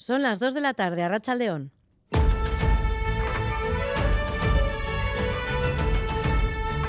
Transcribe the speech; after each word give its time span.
Son 0.00 0.22
las 0.22 0.38
2 0.38 0.54
de 0.54 0.62
la 0.62 0.72
tarde, 0.72 1.02
a 1.02 1.34
León. 1.34 1.72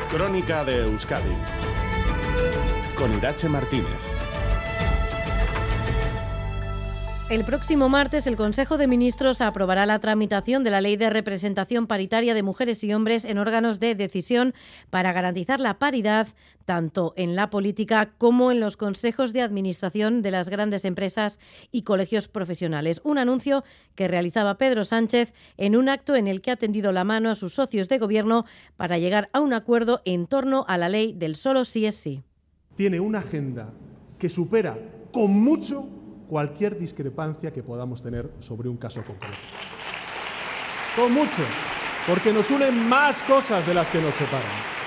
Crónica 0.10 0.63
de 0.63 0.84
Euskadi 0.84 1.36
con 2.96 3.12
Irache 3.18 3.50
Martínez. 3.50 4.21
El 7.31 7.46
próximo 7.46 7.88
martes 7.88 8.28
el 8.28 8.35
Consejo 8.35 8.78
de 8.78 8.87
Ministros 8.87 9.39
aprobará 9.39 9.85
la 9.85 9.99
tramitación 9.99 10.65
de 10.65 10.69
la 10.69 10.81
Ley 10.81 10.97
de 10.97 11.10
Representación 11.10 11.88
Paritaria 11.88 12.33
de 12.33 12.44
Mujeres 12.44 12.83
y 12.83 12.94
Hombres 12.94 13.24
en 13.24 13.38
órganos 13.38 13.79
de 13.79 13.96
decisión 13.96 14.53
para 14.89 15.13
garantizar 15.13 15.62
la 15.62 15.79
paridad 15.79 16.27
tanto 16.66 17.13
en 17.16 17.38
la 17.38 17.49
política 17.49 18.12
como 18.17 18.52
en 18.52 18.59
los 18.59 18.75
consejos 18.75 19.31
de 19.31 19.44
administración 19.44 20.21
de 20.21 20.31
las 20.31 20.49
grandes 20.49 20.84
empresas 20.84 21.39
y 21.71 21.84
colegios 21.84 22.27
profesionales. 22.27 22.99
Un 23.05 23.17
anuncio 23.17 23.63
que 23.95 24.09
realizaba 24.09 24.57
Pedro 24.57 24.84
Sánchez 24.84 25.34
en 25.55 25.77
un 25.77 25.88
acto 25.88 26.17
en 26.17 26.27
el 26.27 26.41
que 26.41 26.52
ha 26.52 26.57
tendido 26.57 26.91
la 26.91 27.05
mano 27.05 27.29
a 27.29 27.35
sus 27.35 27.53
socios 27.53 27.88
de 27.88 27.98
gobierno 27.98 28.43
para 28.75 28.98
llegar 28.98 29.29
a 29.31 29.39
un 29.39 29.53
acuerdo 29.53 30.02
en 30.03 30.27
torno 30.27 30.66
a 30.67 30.77
la 30.77 30.89
ley 30.89 31.13
del 31.13 31.38
solo 31.38 31.63
sí 31.63 31.85
es 31.85 31.95
sí. 31.95 32.23
Tiene 32.75 32.99
una 32.99 33.20
agenda 33.20 33.71
que 34.20 34.27
supera 34.27 34.77
con 35.13 35.31
mucho 35.31 36.00
cualquier 36.31 36.80
discrepancia 36.80 37.52
que 37.52 37.62
podamos 37.62 38.02
tener 38.02 38.31
sobre 38.39 38.70
un 38.70 38.77
caso 38.77 39.03
concreto. 39.03 39.35
Con 40.95 41.12
mucho, 41.12 41.41
porque 42.08 42.31
nos 42.31 42.49
unen 42.52 42.88
más 42.88 43.22
cosas 43.23 43.67
de 43.67 43.73
las 43.73 43.89
que 43.89 43.99
nos 43.99 44.16
separan. 44.16 44.80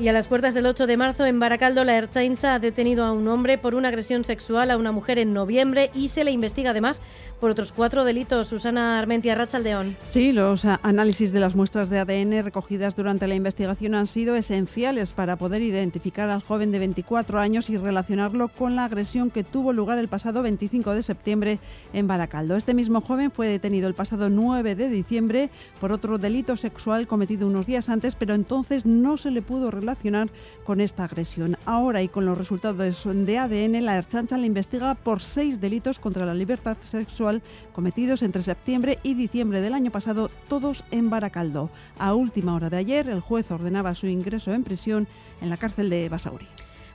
Y 0.00 0.06
a 0.06 0.12
las 0.12 0.28
puertas 0.28 0.54
del 0.54 0.64
8 0.66 0.86
de 0.86 0.96
marzo 0.96 1.26
en 1.26 1.40
Baracaldo, 1.40 1.82
la 1.82 1.96
Ertzaintza 1.96 2.54
ha 2.54 2.58
detenido 2.60 3.04
a 3.04 3.10
un 3.10 3.26
hombre 3.26 3.58
por 3.58 3.74
una 3.74 3.88
agresión 3.88 4.22
sexual 4.22 4.70
a 4.70 4.76
una 4.76 4.92
mujer 4.92 5.18
en 5.18 5.32
noviembre 5.32 5.90
y 5.92 6.06
se 6.06 6.22
le 6.22 6.30
investiga 6.30 6.70
además 6.70 7.02
por 7.40 7.50
otros 7.50 7.72
cuatro 7.72 8.04
delitos. 8.04 8.46
Susana 8.46 9.00
Armentia 9.00 9.34
Rachaldeón. 9.34 9.96
Sí, 10.04 10.30
los 10.30 10.64
análisis 10.64 11.32
de 11.32 11.40
las 11.40 11.56
muestras 11.56 11.90
de 11.90 11.98
ADN 11.98 12.44
recogidas 12.44 12.94
durante 12.94 13.26
la 13.26 13.34
investigación 13.34 13.96
han 13.96 14.06
sido 14.06 14.36
esenciales 14.36 15.12
para 15.12 15.34
poder 15.34 15.62
identificar 15.62 16.30
al 16.30 16.42
joven 16.42 16.70
de 16.70 16.78
24 16.78 17.40
años 17.40 17.68
y 17.68 17.76
relacionarlo 17.76 18.46
con 18.46 18.76
la 18.76 18.84
agresión 18.84 19.32
que 19.32 19.42
tuvo 19.42 19.72
lugar 19.72 19.98
el 19.98 20.06
pasado 20.06 20.42
25 20.42 20.94
de 20.94 21.02
septiembre 21.02 21.58
en 21.92 22.06
Baracaldo. 22.06 22.54
Este 22.54 22.72
mismo 22.72 23.00
joven 23.00 23.32
fue 23.32 23.48
detenido 23.48 23.88
el 23.88 23.94
pasado 23.94 24.30
9 24.30 24.76
de 24.76 24.90
diciembre 24.90 25.50
por 25.80 25.90
otro 25.90 26.18
delito 26.18 26.56
sexual 26.56 27.08
cometido 27.08 27.48
unos 27.48 27.66
días 27.66 27.88
antes, 27.88 28.14
pero 28.14 28.34
entonces 28.34 28.86
no 28.86 29.16
se 29.16 29.32
le 29.32 29.42
pudo 29.42 29.72
relacionar 29.72 29.87
relacionar 29.88 30.28
con 30.64 30.80
esta 30.80 31.04
agresión. 31.04 31.56
Ahora 31.64 32.02
y 32.02 32.08
con 32.08 32.26
los 32.26 32.36
resultados 32.36 33.04
de 33.04 33.38
ADN, 33.38 33.84
la 33.84 33.96
Erchancha 33.96 34.36
le 34.36 34.46
investiga 34.46 34.94
por 34.94 35.22
seis 35.22 35.60
delitos 35.60 35.98
contra 35.98 36.26
la 36.26 36.34
libertad 36.34 36.76
sexual 36.82 37.40
cometidos 37.72 38.22
entre 38.22 38.42
septiembre 38.42 38.98
y 39.02 39.14
diciembre 39.14 39.62
del 39.62 39.72
año 39.72 39.90
pasado, 39.90 40.30
todos 40.48 40.84
en 40.90 41.08
Baracaldo. 41.08 41.70
A 41.98 42.14
última 42.14 42.54
hora 42.54 42.68
de 42.68 42.76
ayer, 42.76 43.08
el 43.08 43.20
juez 43.20 43.50
ordenaba 43.50 43.94
su 43.94 44.06
ingreso 44.06 44.52
en 44.52 44.62
prisión 44.62 45.06
en 45.40 45.48
la 45.48 45.56
cárcel 45.56 45.88
de 45.88 46.08
Basauri. 46.08 46.46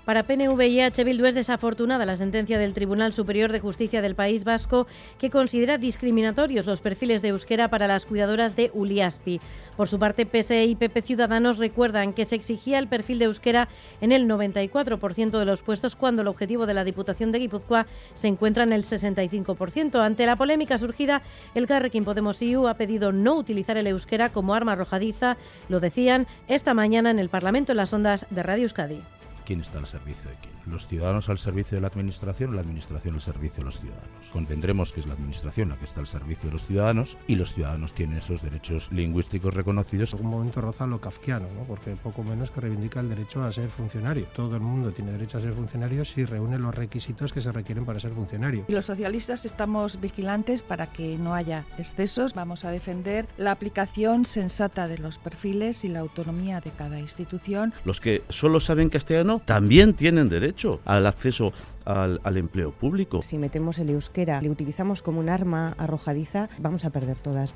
Para 0.06 0.24
PNV 0.24 0.62
y 0.68 0.82
H. 0.82 1.02
Bildu 1.06 1.26
es 1.28 1.34
desafortunada 1.34 2.06
la 2.06 2.18
sentencia 2.18 2.60
del 2.60 2.74
Tribunal 2.74 3.14
Superior 3.14 3.54
de 3.54 3.62
Justicia 3.62 4.02
del 4.02 4.16
País 4.16 4.44
Vasco 4.44 4.86
que 5.18 5.30
considera 5.30 5.78
discriminatorios 5.78 6.66
los 6.66 6.82
perfiles 6.82 7.22
de 7.22 7.30
euskera 7.30 7.70
para 7.70 7.88
las 7.88 8.06
cuidadoras 8.06 8.58
de 8.58 8.70
Uliaspi. 8.74 9.40
Por 9.78 9.88
su 9.88 10.00
parte, 10.00 10.26
PSE 10.26 10.66
y 10.66 10.76
PP 10.76 11.04
Ciudadanos 11.04 11.58
recuerdan 11.58 12.12
que 12.12 12.26
se 12.26 12.36
exigía 12.36 12.80
el 12.80 12.90
perfil 12.90 13.18
de 13.20 13.26
euskera 13.26 13.70
en 14.02 14.12
el 14.12 14.28
94% 14.28 15.40
de 15.40 15.46
los 15.46 15.62
puestos 15.62 15.96
cuando 15.96 16.22
el 16.22 16.28
objetivo 16.28 16.66
de 16.66 16.74
la 16.74 16.84
Diputación 16.84 17.32
de 17.32 17.40
Guipúzcoa 17.40 17.88
se 18.14 18.28
encuentra 18.28 18.64
en 18.64 18.74
el 18.74 18.84
65%. 18.84 20.02
Ante 20.02 20.26
la 20.26 20.36
polémica 20.36 20.78
surgida, 20.78 21.22
el 21.56 21.66
Carrequín 21.66 22.04
Podemos 22.04 22.42
IU 22.42 22.68
ha 22.68 22.74
pedido 22.74 23.14
no 23.14 23.36
utilizar 23.36 23.78
el 23.78 23.88
euskera 23.88 24.34
como 24.34 24.54
arma 24.54 24.74
arrojadiza, 24.74 25.38
lo 25.70 25.80
decían 25.80 26.28
esta 26.50 26.74
mañana 26.74 27.10
en 27.10 27.20
el 27.20 27.30
Parlamento 27.30 27.72
en 27.72 27.78
las 27.78 27.94
ondas 27.94 28.26
de 28.30 28.44
Radio 28.44 28.64
Euskadi. 28.64 29.13
¿Quién 29.46 29.60
está 29.60 29.78
al 29.78 29.88
servicio 29.88 30.30
de 30.30 30.38
quién? 30.38 30.53
Los 30.66 30.88
ciudadanos 30.88 31.30
al 31.30 31.38
servicio 31.38 31.78
de 31.78 31.82
la 31.82 31.88
administración 31.88 32.52
o 32.52 32.54
la 32.54 32.62
administración 32.62 33.16
al 33.16 33.22
servicio 33.22 33.58
de 33.58 33.64
los 33.66 33.80
ciudadanos. 33.80 34.30
Convendremos 34.32 34.92
que 34.92 35.00
es 35.02 35.08
la 35.08 35.14
administración 35.14 35.70
la 35.70 35.78
que 35.78 35.86
está 35.86 36.00
al 36.00 36.08
servicio 36.08 36.50
de 36.50 36.54
los 36.54 36.66
ciudadanos 36.66 37.18
y 37.28 37.36
los 37.36 37.54
ciudadanos 37.54 37.94
tienen 37.94 38.18
esos 38.18 38.42
derechos 38.42 38.92
lingüísticos 38.92 39.54
reconocidos. 39.54 40.14
Un 40.14 40.28
momento 40.28 40.62
roza 40.62 40.86
lo 40.88 41.00
kafkiano, 41.00 41.48
¿no? 41.56 41.64
porque 41.64 41.92
poco 41.92 42.24
menos 42.24 42.52
que 42.52 42.62
reivindica 42.62 43.00
el 43.00 43.10
derecho 43.10 43.44
a 43.44 43.52
ser 43.52 43.70
funcionario. 43.70 44.26
Todo 44.36 44.56
el 44.56 44.62
mundo 44.62 44.92
tiene 44.92 45.12
derecho 45.12 45.38
a 45.38 45.42
ser 45.42 45.54
funcionario 45.54 46.06
si 46.06 46.26
reúne 46.26 46.58
los 46.58 46.74
requisitos 46.74 47.34
que 47.34 47.42
se 47.42 47.52
requieren 47.52 47.86
para 47.86 48.00
ser 48.00 48.12
funcionario. 48.12 48.66
Y 48.68 48.72
los 48.72 48.86
socialistas 48.86 49.46
estamos 49.46 50.00
vigilantes 50.00 50.62
para 50.62 50.88
que 50.88 51.18
no 51.18 51.36
haya 51.36 51.66
excesos. 51.78 52.34
Vamos 52.34 52.66
a 52.66 52.72
defender 52.72 53.28
la 53.38 53.52
aplicación 53.52 54.26
sensata 54.26 54.88
de 54.88 54.98
los 54.98 55.18
perfiles 55.18 55.84
y 55.84 55.90
la 55.90 56.00
autonomía 56.00 56.62
de 56.62 56.72
cada 56.72 57.00
institución. 57.00 57.74
Los 57.86 58.00
que 58.00 58.24
solo 58.30 58.60
saben 58.60 58.90
castellano 58.90 59.42
también 59.46 59.94
tienen 59.94 60.30
derecho 60.30 60.53
al 60.86 61.06
acceso 61.06 61.54
al, 61.86 62.20
al, 62.24 62.38
empleo 62.38 62.72
público. 62.72 63.22
Si 63.22 63.38
metemos 63.38 63.80
el 63.80 63.90
euskera, 63.90 64.42
le 64.42 64.50
utilizamos 64.50 65.02
como 65.02 65.20
un 65.20 65.30
arma 65.30 65.76
arrojadiza, 65.78 66.50
vamos 66.60 66.86
a 66.86 66.90
perder 66.90 67.18
todas. 67.18 67.54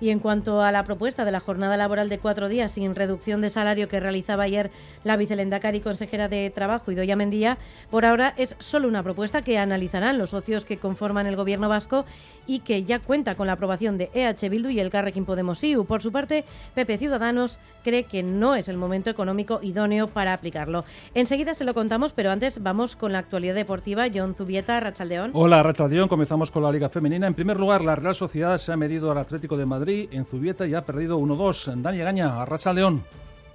Y 0.00 0.10
en 0.10 0.18
cuanto 0.18 0.62
a 0.62 0.72
la 0.72 0.84
propuesta 0.84 1.24
de 1.24 1.32
la 1.32 1.40
jornada 1.40 1.76
laboral 1.76 2.08
de 2.08 2.18
cuatro 2.18 2.48
días 2.48 2.72
sin 2.72 2.94
reducción 2.94 3.40
de 3.40 3.50
salario 3.50 3.88
que 3.88 4.00
realizaba 4.00 4.44
ayer 4.44 4.70
la 5.04 5.16
vicelendacari 5.16 5.80
consejera 5.80 6.28
de 6.28 6.50
Trabajo, 6.50 6.92
Idoya 6.92 7.16
Mendía, 7.16 7.58
por 7.90 8.04
ahora 8.04 8.34
es 8.36 8.56
solo 8.58 8.88
una 8.88 9.02
propuesta 9.02 9.42
que 9.42 9.58
analizarán 9.58 10.18
los 10.18 10.30
socios 10.30 10.64
que 10.64 10.76
conforman 10.76 11.26
el 11.26 11.36
gobierno 11.36 11.68
vasco 11.68 12.04
y 12.46 12.60
que 12.60 12.84
ya 12.84 13.00
cuenta 13.00 13.34
con 13.34 13.46
la 13.46 13.54
aprobación 13.54 13.98
de 13.98 14.10
EH 14.14 14.48
Bildu 14.48 14.70
y 14.70 14.80
el 14.80 14.90
Carrequín 14.90 15.24
Podemos 15.24 15.62
IU. 15.62 15.84
Por 15.84 16.02
su 16.02 16.12
parte, 16.12 16.44
Pepe 16.74 16.96
Ciudadanos 16.98 17.58
cree 17.82 18.04
que 18.04 18.22
no 18.22 18.54
es 18.54 18.68
el 18.68 18.76
momento 18.76 19.10
económico 19.10 19.60
idóneo 19.62 20.08
para 20.08 20.32
aplicarlo. 20.32 20.84
Enseguida 21.14 21.54
se 21.54 21.64
lo 21.64 21.74
contamos, 21.74 22.12
pero 22.12 22.30
antes 22.30 22.62
vamos 22.62 22.96
con 22.96 23.12
la 23.12 23.18
actualidad 23.18 23.54
deportiva. 23.54 24.06
John 24.14 24.34
Zubieta, 24.34 24.80
Rachaldeón. 24.80 25.30
Hola, 25.34 25.62
Rachaldeón. 25.62 26.08
Comenzamos 26.08 26.50
con 26.50 26.62
la 26.62 26.72
Liga 26.72 26.88
Femenina. 26.88 27.26
En 27.26 27.34
primer 27.34 27.58
lugar, 27.58 27.82
la 27.82 27.96
Real 27.96 28.14
Sociedad 28.14 28.56
se 28.58 28.72
ha 28.72 28.76
medido 28.76 29.10
al 29.10 29.18
Atlético 29.18 29.56
de 29.56 29.66
Madrid 29.66 29.87
en 29.88 30.24
Zubieta 30.26 30.66
y 30.66 30.74
ha 30.74 30.84
perdido 30.84 31.18
1-2. 31.18 31.80
Dani 31.80 31.98
Gaña, 31.98 32.42
Arracha 32.42 32.72
León. 32.72 33.02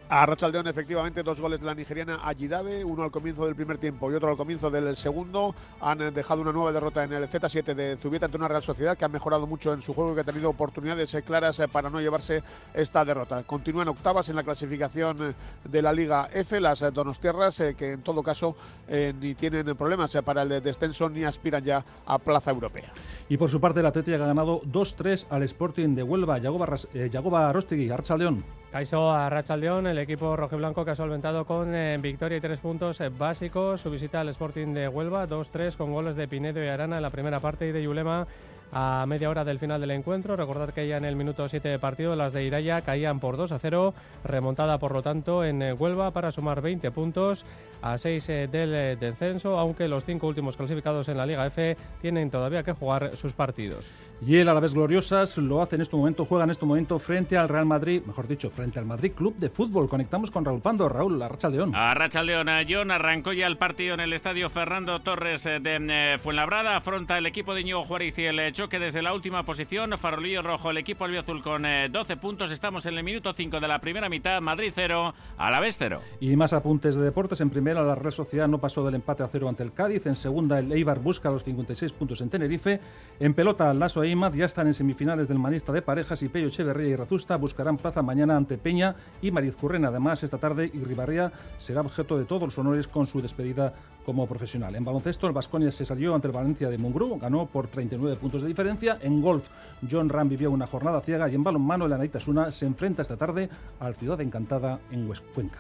A 0.10 0.26
Rachaldeón, 0.26 0.68
efectivamente, 0.68 1.24
dos 1.24 1.42
goles 1.42 1.60
de 1.60 1.66
la 1.66 1.74
nigeriana 1.74 2.20
Ayidabe, 2.24 2.84
uno 2.84 3.04
al 3.04 3.10
comienzo 3.10 3.46
del 3.46 3.56
primer 3.56 3.80
tiempo 3.80 4.12
y 4.12 4.16
otro 4.16 4.30
al 4.30 4.38
comienzo 4.38 4.70
del 4.70 4.96
segundo. 4.96 5.56
Han 5.82 6.14
dejado 6.14 6.42
una 6.42 6.52
nueva 6.52 6.72
derrota 6.72 7.04
en 7.04 7.14
el 7.14 7.28
Z7 7.28 7.74
de 7.74 7.98
Zubieta 7.98 8.28
ante 8.28 8.38
una 8.38 8.48
Real 8.48 8.62
Sociedad 8.62 8.98
que 8.98 9.06
ha 9.06 9.10
mejorado 9.10 9.48
mucho 9.48 9.74
en 9.74 9.82
su 9.82 9.94
juego 9.94 10.12
y 10.12 10.16
que 10.16 10.22
ha 10.22 10.26
tenido 10.26 10.50
oportunidades 10.50 11.18
claras 11.26 11.62
para 11.72 11.90
no 11.90 12.00
llevarse 12.00 12.44
esta 12.74 13.04
derrota. 13.04 13.42
Continúan 13.44 13.88
octavas 13.88 14.30
en 14.30 14.36
la 14.36 14.44
clasificación 14.44 15.34
de 15.64 15.82
la 15.82 15.92
Liga 15.92 16.30
F, 16.32 16.60
las 16.60 16.94
Donostierras, 16.94 17.60
eh, 17.62 17.76
que 17.76 17.94
en 17.94 18.02
todo 18.04 18.22
caso 18.22 18.56
eh, 18.88 19.14
ni 19.20 19.34
tienen 19.34 19.76
problemas 19.76 20.16
para 20.24 20.44
el 20.44 20.62
descenso 20.62 21.10
ni 21.10 21.24
aspiran 21.24 21.64
ya 21.64 21.84
a 22.06 22.20
plaza 22.20 22.52
europea. 22.52 22.92
Y 23.30 23.38
por 23.38 23.50
su 23.50 23.60
parte, 23.60 23.80
el 23.80 23.86
Atlético 23.88 24.24
ha 24.24 24.28
ganado 24.28 24.62
2-3 24.62 25.28
al 25.30 25.44
Sporting 25.44 25.96
de 25.96 26.04
Huelva. 26.04 26.38
Yagoba, 26.38 26.68
eh, 26.94 27.10
Yagoba 27.12 27.50
Arrachaldeón. 27.50 28.63
Caiso 28.74 29.12
a 29.12 29.30
Rachaldeón, 29.30 29.86
el 29.86 30.00
equipo 30.00 30.36
rojiblanco 30.36 30.84
que 30.84 30.90
ha 30.90 30.96
solventado 30.96 31.46
con 31.46 31.76
eh, 31.76 31.96
victoria 32.02 32.40
y 32.40 32.42
tres 32.42 32.60
puntos 32.60 33.00
eh, 33.02 33.10
básicos. 33.10 33.82
Su 33.82 33.92
visita 33.92 34.20
al 34.20 34.30
Sporting 34.30 34.74
de 34.74 34.88
Huelva, 34.88 35.30
2-3 35.30 35.78
con 35.78 35.94
goles 35.94 36.16
de 36.16 36.28
Pinedo 36.28 36.60
y 36.64 36.68
Arana 36.70 36.96
en 36.96 37.04
la 37.04 37.12
primera 37.12 37.40
parte 37.40 37.68
y 37.68 37.72
de 37.72 37.84
Yulema 37.84 38.26
a 38.74 39.06
media 39.08 39.30
hora 39.30 39.44
del 39.44 39.60
final 39.60 39.80
del 39.80 39.92
encuentro. 39.92 40.36
Recordad 40.36 40.74
que 40.74 40.88
ya 40.88 40.98
en 40.98 41.06
el 41.06 41.16
minuto 41.16 41.48
7 41.48 41.68
de 41.68 41.80
partido 41.80 42.16
las 42.16 42.34
de 42.34 42.44
Iraya 42.44 42.82
caían 42.82 43.20
por 43.20 43.38
2 43.38 43.52
a 43.52 43.60
0, 43.60 43.94
remontada 44.24 44.78
por 44.80 44.94
lo 44.94 45.02
tanto 45.02 45.44
en 45.44 45.62
eh, 45.62 45.74
Huelva 45.74 46.12
para 46.12 46.32
sumar 46.32 46.62
20 46.62 46.92
puntos 46.92 47.46
a 47.82 47.98
6 47.98 48.30
eh, 48.30 48.48
del 48.48 48.74
eh, 48.74 48.96
descenso, 48.96 49.60
aunque 49.60 49.88
los 49.88 50.06
cinco 50.06 50.28
últimos 50.28 50.58
clasificados 50.58 51.08
en 51.10 51.18
la 51.18 51.26
Liga 51.26 51.46
F 51.46 51.78
tienen 52.02 52.32
todavía 52.32 52.64
que 52.64 52.72
jugar 52.72 53.16
sus 53.16 53.34
partidos. 53.34 53.92
Y 54.26 54.38
el 54.38 54.54
vez 54.62 54.74
Gloriosas 54.74 55.38
lo 55.38 55.62
hace 55.62 55.76
en 55.76 55.82
este 55.82 55.98
momento, 55.98 56.24
juega 56.24 56.46
en 56.46 56.52
este 56.52 56.66
momento 56.66 56.98
frente 56.98 57.38
al 57.38 57.50
Real 57.50 57.66
Madrid, 57.66 58.02
mejor 58.06 58.28
dicho, 58.28 58.50
frente 58.50 58.80
al 58.80 58.86
Madrid 58.86 59.12
Club 59.12 59.36
de 59.36 59.50
Fútbol. 59.50 59.90
Conectamos 59.90 60.32
con 60.32 60.46
Raúl 60.46 60.62
Pando. 60.62 60.88
Raúl, 60.88 61.20
la 61.20 61.28
Racha 61.28 61.50
León. 61.50 61.76
A 61.76 61.94
Racha 61.94 62.24
León, 62.24 62.48
John 62.70 62.92
arrancó 62.92 63.34
ya 63.34 63.48
el 63.48 63.58
partido 63.58 63.96
en 63.96 64.00
el 64.00 64.14
estadio 64.14 64.50
Fernando 64.50 65.02
Torres 65.02 65.44
de 65.44 66.18
Fuenlabrada, 66.22 66.78
afronta 66.78 67.18
el 67.18 67.26
equipo 67.26 67.54
de 67.54 67.64
Ñigo 67.64 67.84
Juárez 67.84 68.18
y 68.18 68.26
el 68.26 68.54
choque 68.64 68.80
desde 68.80 69.02
la 69.02 69.14
última 69.14 69.44
posición. 69.44 69.98
Farolillo 69.98 70.42
rojo, 70.42 70.72
el 70.72 70.78
equipo 70.78 71.04
albiazul 71.04 71.44
con 71.44 71.64
12 71.92 72.16
puntos. 72.16 72.50
Estamos 72.50 72.86
en 72.86 72.98
el 72.98 73.04
minuto 73.04 73.34
5 73.34 73.60
de 73.60 73.68
la 73.68 73.80
primera 73.80 74.08
mitad. 74.08 74.40
Madrid 74.40 74.72
0, 74.74 75.14
a 75.38 75.52
la 75.52 75.60
vez 75.60 75.76
0. 75.78 76.00
Y 76.22 76.34
más 76.38 76.54
apuntes 76.54 76.96
de 76.96 77.04
deportes. 77.04 77.42
En 77.42 77.50
primera, 77.50 77.84
la 77.84 77.96
Real 77.96 78.14
Sociedad 78.14 78.48
no 78.48 78.60
pasó 78.60 78.86
del 78.86 78.96
empate 78.96 79.22
a 79.22 79.28
cero 79.28 79.50
ante 79.50 79.64
el 79.64 79.74
Cádiz. 79.74 80.06
En 80.06 80.16
segunda, 80.16 80.60
el 80.60 80.72
Eibar 80.72 81.00
busca 81.00 81.30
los 81.30 81.44
56 81.44 81.92
puntos 81.92 82.22
en 82.22 82.30
Tenerife. 82.30 82.80
En 83.20 83.34
pelota, 83.34 83.74
Lasso 83.74 84.02
e 84.02 84.08
Imaz 84.08 84.34
ya 84.34 84.46
están 84.46 84.68
en 84.68 84.74
semifinales 84.74 85.28
del 85.28 85.40
manista 85.40 85.74
de 85.74 85.82
parejas 85.82 86.22
y 86.22 86.30
Pello 86.30 86.48
Echeverría 86.48 86.88
y 86.88 86.96
Razusta 86.96 87.36
buscarán 87.36 87.76
plaza 87.76 88.02
mañana 88.02 88.38
ante 88.38 88.58
Peña 88.58 88.96
y 89.22 89.32
Mariz 89.32 89.58
Currena. 89.58 89.90
Además, 89.90 90.24
esta 90.24 90.38
tarde 90.38 90.72
Irribarría 90.74 91.34
será 91.58 91.82
objeto 91.82 92.18
de 92.18 92.24
todos 92.24 92.44
los 92.44 92.58
honores 92.58 92.88
con 92.88 93.08
su 93.08 93.22
despedida 93.22 93.74
como 94.06 94.28
profesional. 94.28 94.76
En 94.76 94.84
baloncesto, 94.84 95.28
el 95.28 95.34
Vasconia 95.34 95.72
se 95.72 95.86
salió 95.86 96.14
ante 96.16 96.28
el 96.28 96.34
Valencia 96.34 96.70
de 96.70 96.78
Mungrú, 96.78 97.18
ganó 97.20 97.46
por 97.46 97.68
39 97.68 98.18
puntos 98.18 98.42
de 98.42 98.48
diferencia. 98.48 98.98
En 99.02 99.22
golf, 99.22 99.48
John 99.90 100.10
Ram 100.10 100.30
vivió 100.30 100.52
una 100.52 100.68
jornada 100.68 101.02
ciega 101.02 101.30
y 101.30 101.36
en 101.36 101.44
balonmano, 101.44 101.86
el 101.86 101.94
Anaitasuna 101.94 102.52
se 102.52 102.66
enfrenta 102.66 103.02
esta 103.02 103.18
tarde 103.18 103.50
al 103.80 103.96
Ciudad 103.96 104.20
Encantada 104.22 104.80
en 104.92 105.08
Cuenca. 105.34 105.60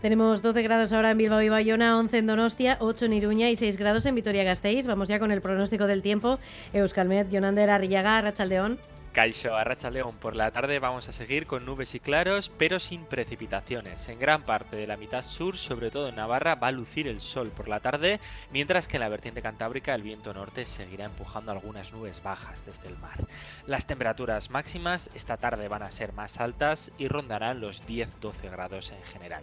Tenemos 0.00 0.40
12 0.40 0.62
grados 0.62 0.92
ahora 0.94 1.10
en 1.10 1.18
Bilbao 1.18 1.42
y 1.42 1.50
Bayona, 1.50 1.98
11 1.98 2.18
en 2.18 2.26
Donostia, 2.26 2.78
8 2.80 3.04
en 3.04 3.12
Iruña 3.12 3.50
y 3.50 3.56
6 3.56 3.76
grados 3.76 4.06
en 4.06 4.14
Vitoria-Gasteiz. 4.14 4.86
Vamos 4.86 5.08
ya 5.08 5.18
con 5.18 5.30
el 5.30 5.42
pronóstico 5.42 5.86
del 5.86 6.00
tiempo. 6.00 6.38
Euskalmet, 6.72 7.30
Jonander, 7.30 7.68
Arrillaga, 7.68 8.22
Rachaldeón. 8.22 8.78
Caixo 9.12 9.56
a 9.56 9.64
Racha 9.64 9.90
León 9.90 10.14
por 10.20 10.36
la 10.36 10.52
tarde 10.52 10.78
vamos 10.78 11.08
a 11.08 11.12
seguir 11.12 11.48
con 11.48 11.66
nubes 11.66 11.96
y 11.96 12.00
claros, 12.00 12.48
pero 12.56 12.78
sin 12.78 13.04
precipitaciones. 13.04 14.08
En 14.08 14.20
gran 14.20 14.44
parte 14.44 14.76
de 14.76 14.86
la 14.86 14.96
mitad 14.96 15.24
sur, 15.24 15.56
sobre 15.56 15.90
todo 15.90 16.08
en 16.08 16.14
Navarra, 16.14 16.54
va 16.54 16.68
a 16.68 16.72
lucir 16.72 17.08
el 17.08 17.20
sol 17.20 17.50
por 17.50 17.66
la 17.66 17.80
tarde, 17.80 18.20
mientras 18.52 18.86
que 18.86 18.98
en 18.98 19.00
la 19.00 19.08
vertiente 19.08 19.42
cantábrica 19.42 19.96
el 19.96 20.02
viento 20.02 20.32
norte 20.32 20.64
seguirá 20.64 21.06
empujando 21.06 21.50
algunas 21.50 21.92
nubes 21.92 22.22
bajas 22.22 22.64
desde 22.64 22.86
el 22.86 22.96
mar. 22.98 23.26
Las 23.66 23.84
temperaturas 23.84 24.48
máximas 24.48 25.10
esta 25.12 25.36
tarde 25.36 25.66
van 25.66 25.82
a 25.82 25.90
ser 25.90 26.12
más 26.12 26.38
altas 26.38 26.92
y 26.96 27.08
rondarán 27.08 27.60
los 27.60 27.84
10-12 27.88 28.48
grados 28.48 28.92
en 28.92 29.02
general. 29.02 29.42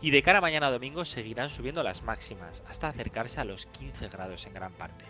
Y 0.00 0.12
de 0.12 0.22
cara 0.22 0.38
a 0.38 0.42
mañana 0.42 0.70
domingo 0.70 1.04
seguirán 1.04 1.50
subiendo 1.50 1.82
las 1.82 2.04
máximas 2.04 2.62
hasta 2.68 2.86
acercarse 2.86 3.40
a 3.40 3.44
los 3.44 3.66
15 3.66 4.10
grados 4.10 4.46
en 4.46 4.54
gran 4.54 4.72
parte. 4.74 5.04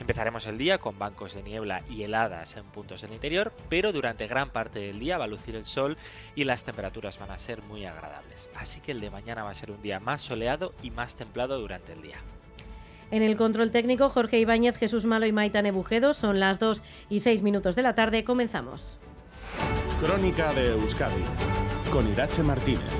Empezaremos 0.00 0.48
el 0.48 0.58
día 0.58 0.78
con 0.78 0.98
bancos 0.98 1.34
de 1.34 1.44
niebla 1.44 1.84
y 1.88 2.02
heladas 2.02 2.56
en 2.56 2.64
puntos 2.64 3.02
del 3.02 3.12
interior 3.12 3.51
pero 3.68 3.92
durante 3.92 4.26
gran 4.26 4.50
parte 4.50 4.80
del 4.80 4.98
día 4.98 5.18
va 5.18 5.24
a 5.24 5.28
lucir 5.28 5.56
el 5.56 5.66
sol 5.66 5.96
y 6.34 6.44
las 6.44 6.64
temperaturas 6.64 7.18
van 7.18 7.30
a 7.30 7.38
ser 7.38 7.62
muy 7.62 7.84
agradables. 7.86 8.50
Así 8.56 8.80
que 8.80 8.92
el 8.92 9.00
de 9.00 9.10
mañana 9.10 9.44
va 9.44 9.50
a 9.50 9.54
ser 9.54 9.70
un 9.70 9.80
día 9.80 10.00
más 10.00 10.22
soleado 10.22 10.74
y 10.82 10.90
más 10.90 11.16
templado 11.16 11.58
durante 11.58 11.92
el 11.92 12.02
día. 12.02 12.18
En 13.10 13.22
el 13.22 13.36
control 13.36 13.70
técnico, 13.70 14.08
Jorge 14.08 14.38
Ibáñez, 14.38 14.76
Jesús 14.76 15.04
Malo 15.04 15.26
y 15.26 15.32
Maitane 15.32 15.70
Bujedo. 15.70 16.14
Son 16.14 16.40
las 16.40 16.58
2 16.58 16.82
y 17.10 17.20
6 17.20 17.42
minutos 17.42 17.76
de 17.76 17.82
la 17.82 17.94
tarde. 17.94 18.24
Comenzamos. 18.24 18.98
Crónica 20.00 20.52
de 20.54 20.72
Euskadi 20.72 21.22
con 21.92 22.10
Irache 22.10 22.42
Martínez. 22.42 22.90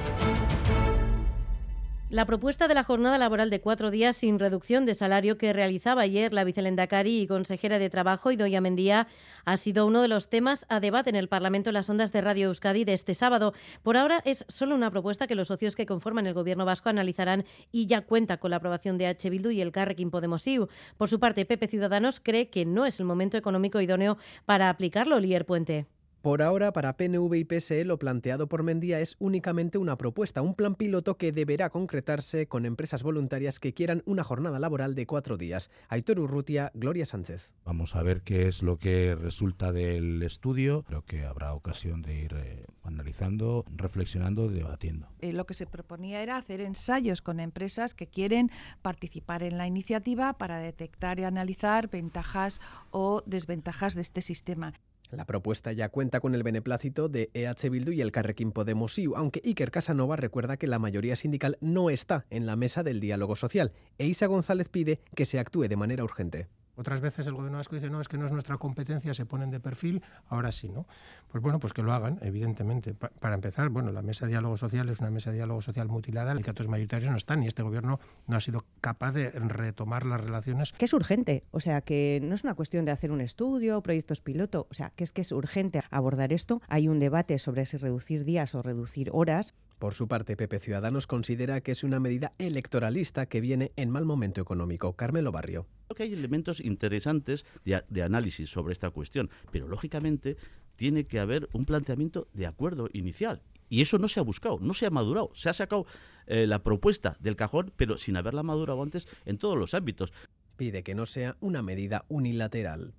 La 2.13 2.27
propuesta 2.27 2.69
de 2.69 2.75
la 2.75 2.85
jornada 2.85 3.17
laboral 3.17 3.49
de 3.49 3.63
cuatro 3.63 3.91
días 3.91 4.19
sin 4.19 4.39
reducción 4.39 4.85
de 4.85 4.95
salario 4.95 5.39
que 5.39 5.55
realizaba 5.55 6.03
ayer 6.03 6.35
la 6.35 6.45
vicelendacari 6.45 7.23
y 7.23 7.27
consejera 7.27 7.79
de 7.79 7.89
Trabajo, 7.89 8.31
Idoia 8.31 8.61
Mendía, 8.61 9.07
ha 9.47 9.57
sido 9.57 9.87
uno 9.87 10.03
de 10.03 10.09
los 10.09 10.29
temas 10.29 10.67
a 10.69 10.79
debate 10.79 11.09
en 11.09 11.17
el 11.17 11.31
Parlamento 11.31 11.71
en 11.71 11.75
las 11.75 11.89
ondas 11.89 12.13
de 12.13 12.21
Radio 12.21 12.49
Euskadi 12.49 12.85
de 12.85 12.93
este 12.93 13.15
sábado. 13.15 13.55
Por 13.83 13.97
ahora 13.97 14.21
es 14.27 14.45
solo 14.49 14.75
una 14.75 14.91
propuesta 14.91 15.27
que 15.27 15.35
los 15.35 15.49
socios 15.49 15.75
que 15.75 15.87
conforman 15.87 16.27
el 16.27 16.35
Gobierno 16.35 16.67
vasco 16.67 16.91
analizarán 16.91 17.47
y 17.71 17.87
ya 17.87 18.03
cuenta 18.03 18.37
con 18.37 18.51
la 18.51 18.59
aprobación 18.59 18.99
de 18.99 19.07
H. 19.07 19.31
Bildu 19.31 19.49
y 19.49 19.63
el 19.63 19.73
Carrequín 19.73 20.11
Podemosiu. 20.11 20.69
Por 20.99 21.09
su 21.09 21.19
parte, 21.19 21.47
Pepe 21.47 21.67
Ciudadanos 21.67 22.21
cree 22.21 22.51
que 22.51 22.67
no 22.67 22.85
es 22.85 23.01
el 23.01 23.07
momento 23.07 23.39
económico 23.39 23.81
idóneo 23.81 24.19
para 24.45 24.69
aplicarlo, 24.69 25.19
Lier 25.19 25.47
Puente. 25.47 25.87
Por 26.23 26.41
ahora, 26.41 26.73
para 26.73 26.97
PNV 26.97 27.35
y 27.35 27.45
PSE, 27.45 27.85
lo 27.85 27.99
planteado 27.99 28.47
por 28.47 28.63
Mendía 28.63 29.01
es 29.01 29.17
únicamente 29.19 29.77
una 29.77 29.99
propuesta, 29.99 30.41
un 30.41 30.55
plan 30.55 30.77
piloto 30.77 31.17
que 31.17 31.33
deberá 31.33 31.69
concretarse 31.69 32.47
con 32.47 32.65
empresas 32.65 33.03
voluntarias 33.03 33.59
que 33.59 33.75
quieran 33.75 34.05
una 34.07 34.23
jornada 34.23 34.61
laboral 34.61 34.95
de 34.95 35.05
cuatro 35.05 35.37
días. 35.37 35.69
Aitor 35.89 36.21
Urrutia, 36.21 36.71
Gloria 36.75 37.07
Sánchez. 37.07 37.53
Vamos 37.65 37.97
a 37.97 38.05
ver 38.05 38.21
qué 38.23 38.47
es 38.47 38.63
lo 38.63 38.79
que 38.79 39.17
resulta 39.17 39.73
del 39.73 40.23
estudio. 40.23 40.85
Creo 40.85 41.03
que 41.03 41.25
habrá 41.25 41.55
ocasión 41.55 42.03
de 42.03 42.15
ir 42.15 42.35
eh, 42.37 42.67
analizando, 42.85 43.65
reflexionando, 43.75 44.49
debatiendo. 44.49 45.09
Eh, 45.19 45.33
lo 45.33 45.45
que 45.45 45.55
se 45.55 45.67
proponía 45.67 46.23
era 46.23 46.37
hacer 46.37 46.61
ensayos 46.61 47.21
con 47.21 47.41
empresas 47.41 47.95
que 47.95 48.07
quieren 48.07 48.53
participar 48.81 49.43
en 49.43 49.59
la 49.59 49.67
iniciativa 49.67 50.35
para 50.35 50.61
detectar 50.61 51.19
y 51.19 51.25
analizar 51.25 51.91
ventajas 51.91 52.61
o 52.93 53.25
desventajas 53.27 53.97
de 53.97 54.03
este 54.03 54.23
sistema. 54.23 54.73
La 55.13 55.27
propuesta 55.27 55.73
ya 55.73 55.91
cuenta 55.91 56.21
con 56.21 56.35
el 56.35 56.43
beneplácito 56.43 57.11
de 57.11 57.31
EH 57.35 57.69
Bildu 57.69 57.93
y 57.93 58.01
el 58.01 58.13
Carrequín 58.13 58.51
Podemos 58.51 58.99
IU, 58.99 59.15
aunque 59.15 59.43
Iker 59.45 59.71
Casanova 59.71 60.17
recuerda 60.17 60.57
que 60.57 60.67
la 60.67 60.79
mayoría 60.79 61.17
sindical 61.17 61.59
no 61.61 61.91
está 61.91 62.25
en 62.31 62.47
la 62.47 62.57
mesa 62.57 62.83
del 62.83 62.99
diálogo 62.99 63.37
social. 63.37 63.73
E 63.99 64.07
Isa 64.07 64.25
González 64.25 64.71
pide 64.71 65.01
que 65.15 65.27
se 65.27 65.39
actúe 65.39 65.69
de 65.69 65.77
manera 65.77 66.03
urgente. 66.03 66.49
Otras 66.77 67.01
veces 67.01 67.27
el 67.27 67.35
gobierno 67.35 67.59
vasco 67.59 67.75
dice, 67.75 67.91
no, 67.91 68.01
es 68.01 68.09
que 68.09 68.17
no 68.17 68.27
es 68.27 68.33
nuestra 68.33 68.57
competencia, 68.57 69.13
se 69.15 69.27
ponen 69.27 69.51
de 69.51 69.61
perfil, 69.61 70.03
ahora 70.29 70.53
sí, 70.53 70.69
¿no? 70.69 70.87
Pues 71.31 71.43
bueno, 71.43 71.59
pues 71.59 71.73
que 71.73 71.83
lo 71.83 71.93
hagan, 71.93 72.19
evidentemente. 72.23 72.95
para 72.95 73.35
empezar, 73.35 73.69
bueno, 73.69 73.93
la 73.93 74.03
mesa 74.03 74.27
de 74.27 74.31
diálogo 74.31 74.57
social 74.57 74.89
es 74.89 75.01
una 75.01 75.11
mesa 75.11 75.31
de 75.31 75.37
diálogo 75.37 75.61
social 75.61 75.89
multilateral, 75.89 76.37
los 76.37 76.41
sindicatos 76.41 76.69
mayoritarios 76.69 77.11
no 77.11 77.17
están 77.17 77.43
y 77.43 77.47
este 77.47 77.63
gobierno 77.63 78.01
no 78.27 78.37
ha 78.37 78.41
sido 78.41 78.65
capaz 78.81 79.13
de 79.13 79.31
retomar 79.31 80.07
las 80.07 80.21
relaciones. 80.21 80.73
Que 80.73 80.87
es 80.87 80.93
urgente, 80.93 81.45
o 81.51 81.61
sea, 81.61 81.81
que 81.83 82.21
no 82.23 82.35
es 82.35 82.45
una 82.45 82.55
cuestión 82.55 82.85
de 82.85 82.93
hacer 82.93 83.11
un 83.11 83.21
estudio, 83.21 83.83
proyectos 83.83 84.21
piloto, 84.21 84.67
o 84.71 84.75
sea, 84.75 84.91
que 84.97 85.05
es 85.05 85.13
que 85.13 85.23
es 85.23 85.33
urgente 85.33 85.83
abordar 85.91 86.33
esto. 86.33 86.63
Hay 86.69 86.89
un 86.89 86.99
debate 86.99 87.39
sobre 87.39 87.67
si 87.67 87.77
reducir 87.77 88.25
días 88.25 88.55
o 88.55 88.63
reducir 88.63 89.11
horas. 89.13 89.55
Por 89.83 89.95
su 89.95 90.07
parte, 90.07 90.37
Pepe 90.37 90.61
Ciudadanos 90.61 91.09
considera 91.09 91.61
que 91.61 91.73
es 91.73 91.83
una 91.83 91.99
medida 91.99 92.31
electoralista 92.39 93.27
que 93.27 93.41
viene 93.41 93.73
en 93.75 93.91
mal 93.91 94.05
momento 94.05 94.41
económico. 94.41 94.93
Carmelo 94.95 95.33
Barrio. 95.33 95.67
Creo 95.89 95.97
que 95.97 96.03
hay 96.05 96.13
elementos 96.13 96.61
interesantes 96.61 97.45
de, 97.65 98.03
análisis 98.05 98.49
sobre 98.49 98.75
esta 98.75 98.91
cuestión, 98.91 99.29
pero 99.51 99.67
lógicamente 99.67 100.37
tiene 100.77 101.03
que 101.07 101.19
haber 101.19 101.49
un 101.53 101.65
planteamiento 101.65 102.29
de 102.33 102.47
acuerdo 102.47 102.91
inicial. 102.93 103.43
Y 103.69 103.83
eso 103.83 103.99
no 103.99 104.07
se 104.07 104.21
ha 104.21 104.23
buscado, 104.23 104.61
no 104.61 104.73
se 104.73 104.87
ha 104.87 104.91
madurado. 104.91 105.33
Se 105.35 105.49
ha 105.49 105.53
sacado 105.53 105.85
eh, 106.29 106.47
la 106.47 106.63
propuesta 106.63 107.17
del 107.19 107.35
cajón, 107.35 107.73
pero 107.75 107.97
sin 107.97 108.17
haberla 108.17 108.45
madurado 108.45 108.85
antes 108.85 109.09
en 109.25 109.37
todos 109.37 109.59
los 109.59 109.75
ámbitos. 109.75 110.13
Pide 110.57 110.85
que 110.85 110.95
no 110.95 111.07
sea 111.07 111.37
una 111.41 111.61
medida 111.61 112.05
unilateral. 112.09 112.95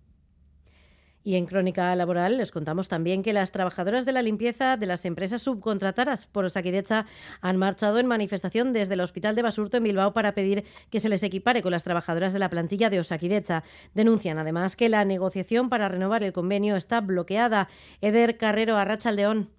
Y 1.24 1.36
en 1.36 1.46
Crónica 1.46 1.96
Laboral 1.96 2.38
les 2.38 2.52
contamos 2.52 2.90
también 2.90 3.24
que 3.24 3.32
las 3.32 3.52
trabajadoras 3.52 4.06
de 4.06 4.12
la 4.12 4.22
limpieza 4.22 4.76
de 4.76 4.86
las 4.86 5.06
empresas 5.06 5.42
subcontratadas 5.42 6.28
por 6.28 6.44
Osakidecha 6.44 7.06
han 7.40 7.58
marchado 7.58 8.00
en 8.00 8.08
manifestación 8.08 8.74
desde 8.74 8.96
el 8.96 9.02
Hospital 9.02 9.36
de 9.36 9.42
Basurto 9.42 9.78
en 9.78 9.84
Bilbao 9.84 10.14
para 10.14 10.34
pedir 10.34 10.66
que 10.90 11.00
se 11.00 11.08
les 11.08 11.24
equipare 11.24 11.62
con 11.62 11.72
las 11.72 11.84
trabajadoras 11.84 12.34
de 12.34 12.40
la 12.40 12.50
plantilla 12.50 12.90
de 12.90 13.00
Osakidecha. 13.00 13.64
Denuncian 13.94 14.38
además 14.38 14.76
que 14.76 14.90
la 14.90 15.06
negociación 15.06 15.70
para 15.70 15.88
renovar 15.88 16.24
el 16.24 16.34
convenio 16.34 16.76
está 16.76 17.00
bloqueada. 17.00 17.70
Eder 18.02 18.38
Carrero, 18.38 18.76
Arrachaldeón. 18.76 19.50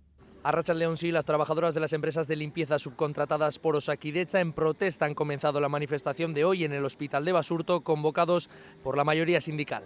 A 0.42 0.74
León 0.74 0.98
sí, 0.98 1.10
las 1.10 1.24
trabajadoras 1.24 1.72
de 1.72 1.80
las 1.80 1.94
empresas 1.94 2.28
de 2.28 2.36
limpieza 2.36 2.78
subcontratadas 2.78 3.58
por 3.58 3.76
Osakidecha 3.76 4.40
en 4.40 4.52
protesta 4.52 5.06
han 5.06 5.14
comenzado 5.14 5.58
la 5.58 5.70
manifestación 5.70 6.34
de 6.34 6.44
hoy 6.44 6.64
en 6.64 6.74
el 6.74 6.84
Hospital 6.84 7.24
de 7.24 7.32
Basurto, 7.32 7.80
convocados 7.82 8.50
por 8.82 8.98
la 8.98 9.04
mayoría 9.04 9.40
sindical. 9.40 9.84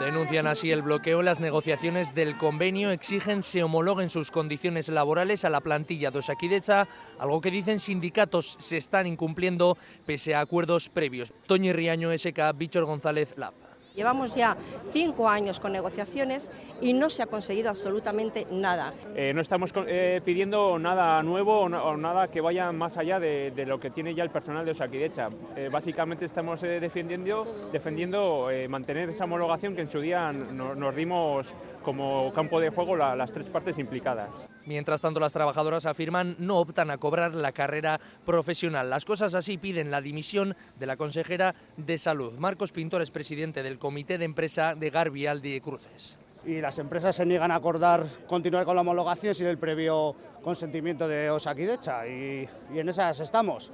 Denuncian 0.00 0.46
así 0.46 0.72
el 0.72 0.82
bloqueo 0.82 1.20
en 1.20 1.26
las 1.26 1.38
negociaciones 1.38 2.14
del 2.14 2.36
convenio, 2.36 2.90
exigen 2.90 3.42
se 3.42 3.62
homologuen 3.62 4.10
sus 4.10 4.30
condiciones 4.30 4.88
laborales 4.88 5.44
a 5.44 5.50
la 5.50 5.60
plantilla 5.60 6.10
de 6.10 6.18
Osakidecha, 6.18 6.88
algo 7.18 7.40
que 7.40 7.50
dicen 7.50 7.78
sindicatos 7.78 8.56
se 8.58 8.76
están 8.78 9.06
incumpliendo 9.06 9.78
pese 10.04 10.34
a 10.34 10.40
acuerdos 10.40 10.88
previos. 10.88 11.32
Toñi 11.46 11.72
Riaño, 11.72 12.10
SK, 12.16 12.56
Víctor 12.56 12.84
González, 12.84 13.34
Lab. 13.36 13.61
Llevamos 13.94 14.34
ya 14.34 14.56
cinco 14.90 15.28
años 15.28 15.60
con 15.60 15.72
negociaciones 15.72 16.48
y 16.80 16.94
no 16.94 17.10
se 17.10 17.22
ha 17.22 17.26
conseguido 17.26 17.68
absolutamente 17.68 18.46
nada. 18.50 18.94
Eh, 19.14 19.32
no 19.34 19.40
estamos 19.40 19.70
eh, 19.86 20.20
pidiendo 20.24 20.78
nada 20.78 21.22
nuevo 21.22 21.60
o, 21.60 21.96
nada 21.96 22.28
que 22.28 22.40
vaya 22.40 22.72
más 22.72 22.96
allá 22.96 23.20
de, 23.20 23.52
lo 23.66 23.78
que 23.78 23.90
tiene 23.90 24.14
ya 24.14 24.24
el 24.24 24.30
personal 24.30 24.64
de 24.64 24.72
Osakidecha. 24.72 25.28
Eh, 25.56 25.68
básicamente 25.70 26.24
estamos 26.24 26.60
defendiendo, 26.60 27.46
defendiendo 27.70 28.48
mantener 28.68 29.10
esa 29.10 29.24
homologación 29.24 29.74
que 29.74 29.82
en 29.82 29.88
su 29.88 30.00
día 30.00 30.32
nos 30.32 30.96
dimos 30.96 31.46
como 31.82 32.32
campo 32.32 32.60
de 32.60 32.70
juego 32.70 32.96
las 32.96 33.32
tres 33.32 33.46
partes 33.48 33.78
implicadas. 33.78 34.28
Mientras 34.66 35.00
tanto, 35.00 35.20
las 35.20 35.32
trabajadoras 35.32 35.86
afirman 35.86 36.36
no 36.38 36.58
optan 36.58 36.90
a 36.90 36.98
cobrar 36.98 37.34
la 37.34 37.52
carrera 37.52 38.00
profesional. 38.24 38.90
Las 38.90 39.04
cosas 39.04 39.34
así 39.34 39.58
piden 39.58 39.90
la 39.90 40.00
dimisión 40.00 40.56
de 40.78 40.86
la 40.86 40.96
consejera 40.96 41.54
de 41.76 41.98
Salud. 41.98 42.32
Marcos 42.38 42.72
Pintor 42.72 43.02
es 43.02 43.10
presidente 43.10 43.62
del 43.62 43.78
Comité 43.78 44.18
de 44.18 44.24
Empresa 44.24 44.74
de 44.74 44.90
Garbialdi 44.90 45.60
Cruces. 45.60 46.18
Y 46.44 46.60
las 46.60 46.78
empresas 46.78 47.14
se 47.14 47.24
niegan 47.24 47.52
a 47.52 47.56
acordar 47.56 48.04
continuar 48.26 48.64
con 48.64 48.74
la 48.74 48.80
homologación 48.80 49.34
sin 49.34 49.46
el 49.46 49.58
previo 49.58 50.16
consentimiento 50.42 51.06
de 51.06 51.30
Osakidecha 51.30 52.06
y, 52.06 52.48
y 52.74 52.78
en 52.78 52.88
esas 52.88 53.20
estamos. 53.20 53.70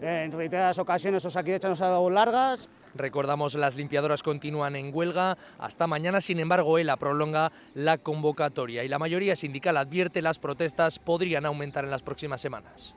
En 0.00 0.32
reiteradas 0.32 0.78
ocasiones 0.78 1.24
Osakidecha 1.24 1.68
nos 1.68 1.80
ha 1.82 1.88
dado 1.88 2.08
largas. 2.08 2.68
Recordamos, 2.98 3.54
las 3.54 3.76
limpiadoras 3.76 4.22
continúan 4.22 4.76
en 4.76 4.90
huelga 4.94 5.38
hasta 5.58 5.86
mañana, 5.86 6.20
sin 6.20 6.40
embargo, 6.40 6.78
ELA 6.78 6.96
prolonga 6.96 7.52
la 7.74 7.98
convocatoria 7.98 8.84
y 8.84 8.88
la 8.88 8.98
mayoría 8.98 9.36
sindical 9.36 9.76
advierte 9.76 10.20
las 10.20 10.38
protestas 10.38 10.98
podrían 10.98 11.46
aumentar 11.46 11.84
en 11.84 11.90
las 11.90 12.02
próximas 12.02 12.40
semanas. 12.40 12.94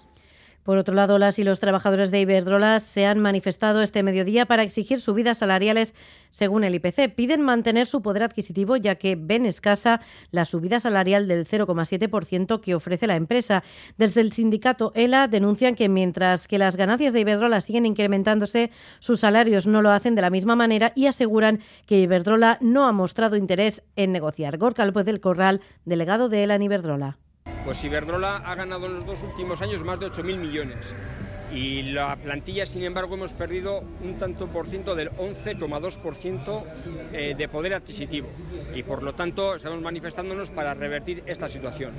Por 0.63 0.77
otro 0.77 0.93
lado, 0.93 1.17
las 1.17 1.39
y 1.39 1.43
los 1.43 1.59
trabajadores 1.59 2.11
de 2.11 2.21
Iberdrola 2.21 2.77
se 2.79 3.05
han 3.07 3.19
manifestado 3.19 3.81
este 3.81 4.03
mediodía 4.03 4.45
para 4.45 4.61
exigir 4.61 5.01
subidas 5.01 5.39
salariales 5.39 5.95
según 6.29 6.63
el 6.63 6.75
IPC. 6.75 7.15
Piden 7.15 7.41
mantener 7.41 7.87
su 7.87 8.03
poder 8.03 8.21
adquisitivo 8.21 8.77
ya 8.77 8.95
que 8.95 9.15
ven 9.15 9.47
escasa 9.47 10.01
la 10.29 10.45
subida 10.45 10.79
salarial 10.79 11.27
del 11.27 11.47
0,7% 11.47 12.61
que 12.61 12.75
ofrece 12.75 13.07
la 13.07 13.15
empresa. 13.15 13.63
Desde 13.97 14.21
el 14.21 14.33
sindicato 14.33 14.91
ELA 14.93 15.27
denuncian 15.27 15.73
que 15.73 15.89
mientras 15.89 16.47
que 16.47 16.59
las 16.59 16.77
ganancias 16.77 17.13
de 17.13 17.21
Iberdrola 17.21 17.61
siguen 17.61 17.87
incrementándose, 17.87 18.69
sus 18.99 19.21
salarios 19.21 19.65
no 19.65 19.81
lo 19.81 19.89
hacen 19.89 20.13
de 20.13 20.21
la 20.21 20.29
misma 20.29 20.55
manera 20.55 20.93
y 20.95 21.07
aseguran 21.07 21.59
que 21.87 21.99
Iberdrola 21.99 22.59
no 22.61 22.85
ha 22.85 22.91
mostrado 22.91 23.35
interés 23.35 23.81
en 23.95 24.11
negociar. 24.11 24.59
Gorka 24.59 24.85
López 24.85 25.05
del 25.05 25.21
Corral, 25.21 25.61
delegado 25.85 26.29
de 26.29 26.43
ELA 26.43 26.55
en 26.55 26.61
Iberdrola. 26.61 27.17
Pues 27.65 27.83
Iberdrola 27.83 28.37
ha 28.37 28.55
ganado 28.55 28.87
en 28.87 28.95
los 28.95 29.05
dos 29.05 29.21
últimos 29.23 29.61
años 29.61 29.83
más 29.83 29.99
de 29.99 30.07
8.000 30.07 30.37
millones 30.37 30.95
y 31.53 31.83
la 31.83 32.15
plantilla, 32.15 32.65
sin 32.65 32.83
embargo, 32.83 33.15
hemos 33.15 33.33
perdido 33.33 33.83
un 34.01 34.17
tanto 34.17 34.47
por 34.47 34.67
ciento 34.67 34.95
del 34.95 35.11
11,2% 35.11 36.63
eh, 37.11 37.35
de 37.37 37.47
poder 37.47 37.75
adquisitivo 37.75 38.29
y 38.73 38.81
por 38.83 39.03
lo 39.03 39.13
tanto 39.13 39.55
estamos 39.55 39.79
manifestándonos 39.81 40.49
para 40.49 40.73
revertir 40.73 41.23
esta 41.27 41.47
situación. 41.47 41.93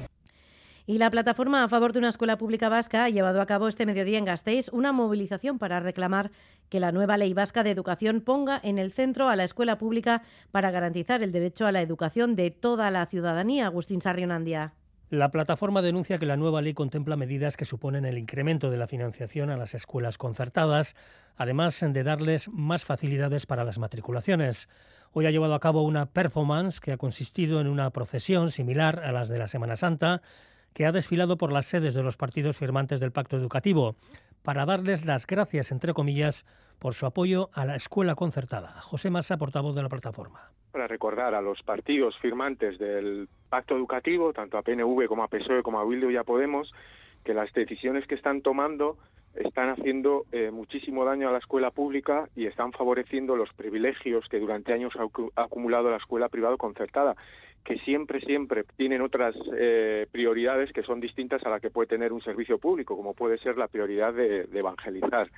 Y 0.84 0.98
la 0.98 1.10
plataforma 1.10 1.62
a 1.62 1.68
favor 1.68 1.92
de 1.92 2.00
una 2.00 2.08
escuela 2.08 2.38
pública 2.38 2.68
vasca 2.68 3.04
ha 3.04 3.08
llevado 3.08 3.40
a 3.40 3.46
cabo 3.46 3.68
este 3.68 3.86
mediodía 3.86 4.18
en 4.18 4.24
Gasteiz 4.24 4.68
una 4.72 4.92
movilización 4.92 5.60
para 5.60 5.78
reclamar 5.78 6.32
que 6.68 6.80
la 6.80 6.90
nueva 6.90 7.18
ley 7.18 7.34
vasca 7.34 7.62
de 7.62 7.70
educación 7.70 8.20
ponga 8.20 8.58
en 8.64 8.78
el 8.78 8.90
centro 8.92 9.28
a 9.28 9.36
la 9.36 9.44
escuela 9.44 9.78
pública 9.78 10.22
para 10.50 10.72
garantizar 10.72 11.22
el 11.22 11.30
derecho 11.30 11.66
a 11.66 11.72
la 11.72 11.82
educación 11.82 12.34
de 12.34 12.50
toda 12.50 12.90
la 12.90 13.06
ciudadanía. 13.06 13.66
Agustín 13.66 14.00
Sarrionandia. 14.00 14.72
La 15.12 15.30
plataforma 15.30 15.82
denuncia 15.82 16.16
que 16.16 16.24
la 16.24 16.38
nueva 16.38 16.62
ley 16.62 16.72
contempla 16.72 17.16
medidas 17.16 17.58
que 17.58 17.66
suponen 17.66 18.06
el 18.06 18.16
incremento 18.16 18.70
de 18.70 18.78
la 18.78 18.86
financiación 18.86 19.50
a 19.50 19.58
las 19.58 19.74
escuelas 19.74 20.16
concertadas, 20.16 20.96
además 21.36 21.78
de 21.86 22.02
darles 22.02 22.48
más 22.48 22.86
facilidades 22.86 23.44
para 23.44 23.64
las 23.64 23.76
matriculaciones. 23.76 24.70
Hoy 25.12 25.26
ha 25.26 25.30
llevado 25.30 25.52
a 25.52 25.60
cabo 25.60 25.82
una 25.82 26.06
performance 26.06 26.80
que 26.80 26.92
ha 26.92 26.96
consistido 26.96 27.60
en 27.60 27.66
una 27.66 27.90
procesión 27.90 28.50
similar 28.50 29.02
a 29.04 29.12
las 29.12 29.28
de 29.28 29.36
la 29.36 29.48
Semana 29.48 29.76
Santa, 29.76 30.22
que 30.72 30.86
ha 30.86 30.92
desfilado 30.92 31.36
por 31.36 31.52
las 31.52 31.66
sedes 31.66 31.92
de 31.92 32.02
los 32.02 32.16
partidos 32.16 32.56
firmantes 32.56 32.98
del 32.98 33.12
Pacto 33.12 33.36
Educativo, 33.36 33.96
para 34.42 34.64
darles 34.64 35.04
las 35.04 35.26
gracias, 35.26 35.72
entre 35.72 35.92
comillas, 35.92 36.46
por 36.78 36.94
su 36.94 37.04
apoyo 37.04 37.50
a 37.52 37.66
la 37.66 37.76
escuela 37.76 38.14
concertada. 38.14 38.80
José 38.80 39.10
Massa, 39.10 39.36
portavoz 39.36 39.74
de 39.74 39.82
la 39.82 39.90
plataforma 39.90 40.51
para 40.72 40.88
recordar 40.88 41.34
a 41.34 41.42
los 41.42 41.62
partidos 41.62 42.18
firmantes 42.18 42.78
del 42.78 43.28
pacto 43.48 43.76
educativo, 43.76 44.32
tanto 44.32 44.56
a 44.58 44.62
PNV 44.62 45.06
como 45.06 45.22
a 45.22 45.28
PSOE 45.28 45.62
como 45.62 45.78
a 45.78 45.84
Bildu 45.84 46.10
y 46.10 46.16
a 46.16 46.24
Podemos, 46.24 46.72
que 47.24 47.34
las 47.34 47.52
decisiones 47.52 48.06
que 48.06 48.14
están 48.14 48.40
tomando 48.40 48.96
están 49.34 49.70
haciendo 49.70 50.24
eh, 50.32 50.50
muchísimo 50.50 51.04
daño 51.04 51.28
a 51.28 51.32
la 51.32 51.38
escuela 51.38 51.70
pública 51.70 52.28
y 52.34 52.46
están 52.46 52.72
favoreciendo 52.72 53.36
los 53.36 53.52
privilegios 53.54 54.28
que 54.28 54.38
durante 54.38 54.72
años 54.72 54.92
ha, 54.96 55.42
acumulado 55.42 55.90
la 55.90 55.96
escuela 55.96 56.28
privada 56.28 56.56
concertada, 56.56 57.16
que 57.64 57.78
siempre, 57.78 58.20
siempre 58.20 58.64
tienen 58.76 59.02
otras 59.02 59.34
eh, 59.56 60.06
prioridades 60.10 60.72
que 60.72 60.82
son 60.82 61.00
distintas 61.00 61.44
a 61.46 61.50
la 61.50 61.60
que 61.60 61.70
puede 61.70 61.86
tener 61.86 62.12
un 62.12 62.22
servicio 62.22 62.58
público, 62.58 62.96
como 62.96 63.14
puede 63.14 63.38
ser 63.38 63.56
la 63.56 63.68
prioridad 63.68 64.12
de 64.12 64.48
evangelizar. 64.52 65.30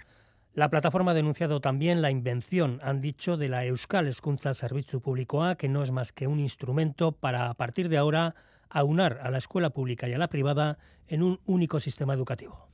La 0.55 0.71
plataforma 0.71 1.11
ha 1.11 1.15
denunciado 1.15 1.61
también 1.61 2.01
la 2.01 2.13
invención, 2.13 2.79
han 2.85 3.01
dicho, 3.01 3.37
de 3.37 3.49
la 3.49 3.65
Euskal 3.65 4.07
Eskuntza 4.07 4.55
Servicio 4.55 5.01
Público 5.01 5.43
A, 5.43 5.57
que 5.57 5.69
no 5.69 5.83
es 5.83 5.91
más 5.91 6.13
que 6.13 6.29
un 6.29 6.39
instrumento 6.39 7.11
para, 7.11 7.51
a 7.51 7.55
partir 7.55 7.89
de 7.89 7.97
ahora, 7.97 8.37
aunar 8.71 9.19
a 9.25 9.33
la 9.33 9.39
escuela 9.39 9.71
pública 9.71 10.09
y 10.09 10.13
a 10.13 10.19
la 10.19 10.29
privada 10.29 10.79
en 11.09 11.25
un 11.25 11.41
único 11.47 11.81
sistema 11.81 12.15
educativo. 12.15 12.69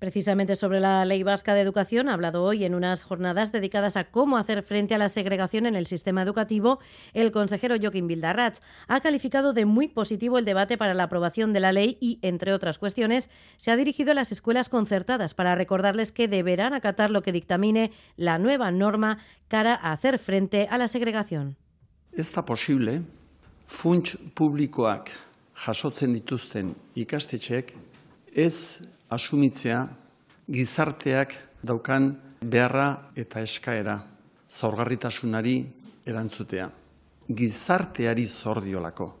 Precisamente 0.00 0.56
sobre 0.56 0.80
la 0.80 1.04
Ley 1.04 1.22
Vasca 1.22 1.52
de 1.52 1.60
Educación 1.60 2.08
ha 2.08 2.14
hablado 2.14 2.42
hoy 2.42 2.64
en 2.64 2.74
unas 2.74 3.02
jornadas 3.02 3.52
dedicadas 3.52 3.98
a 3.98 4.04
cómo 4.04 4.38
hacer 4.38 4.62
frente 4.62 4.94
a 4.94 4.98
la 4.98 5.10
segregación 5.10 5.66
en 5.66 5.74
el 5.74 5.86
sistema 5.86 6.22
educativo 6.22 6.80
el 7.12 7.30
consejero 7.32 7.76
Joaquín 7.78 8.06
Bildarratz. 8.06 8.62
Ha 8.88 9.00
calificado 9.00 9.52
de 9.52 9.66
muy 9.66 9.88
positivo 9.88 10.38
el 10.38 10.46
debate 10.46 10.78
para 10.78 10.94
la 10.94 11.02
aprobación 11.02 11.52
de 11.52 11.60
la 11.60 11.72
ley 11.72 11.98
y, 12.00 12.18
entre 12.22 12.54
otras 12.54 12.78
cuestiones, 12.78 13.28
se 13.58 13.70
ha 13.70 13.76
dirigido 13.76 14.12
a 14.12 14.14
las 14.14 14.32
escuelas 14.32 14.70
concertadas 14.70 15.34
para 15.34 15.54
recordarles 15.54 16.12
que 16.12 16.28
deberán 16.28 16.72
acatar 16.72 17.10
lo 17.10 17.20
que 17.20 17.32
dictamine 17.32 17.92
la 18.16 18.38
nueva 18.38 18.70
norma 18.70 19.18
cara 19.48 19.74
a 19.74 19.92
hacer 19.92 20.18
frente 20.18 20.66
a 20.70 20.78
la 20.78 20.88
segregación. 20.88 21.56
Está 22.12 22.42
posible 22.46 23.02
funts 23.66 24.16
publikoak 24.34 25.10
jasotzen 25.54 26.14
dituzten 26.16 26.72
ikastetxeek 26.96 27.74
ez 28.32 28.80
asumitzea 29.10 29.84
gizarteak 30.50 31.34
daukan 31.62 32.14
beharra 32.40 33.12
eta 33.16 33.42
eskaera 33.44 34.00
zaurgarritasunari 34.50 35.56
erantzutea. 36.06 36.70
Gizarteari 37.30 38.26
zordiolako. 38.26 39.19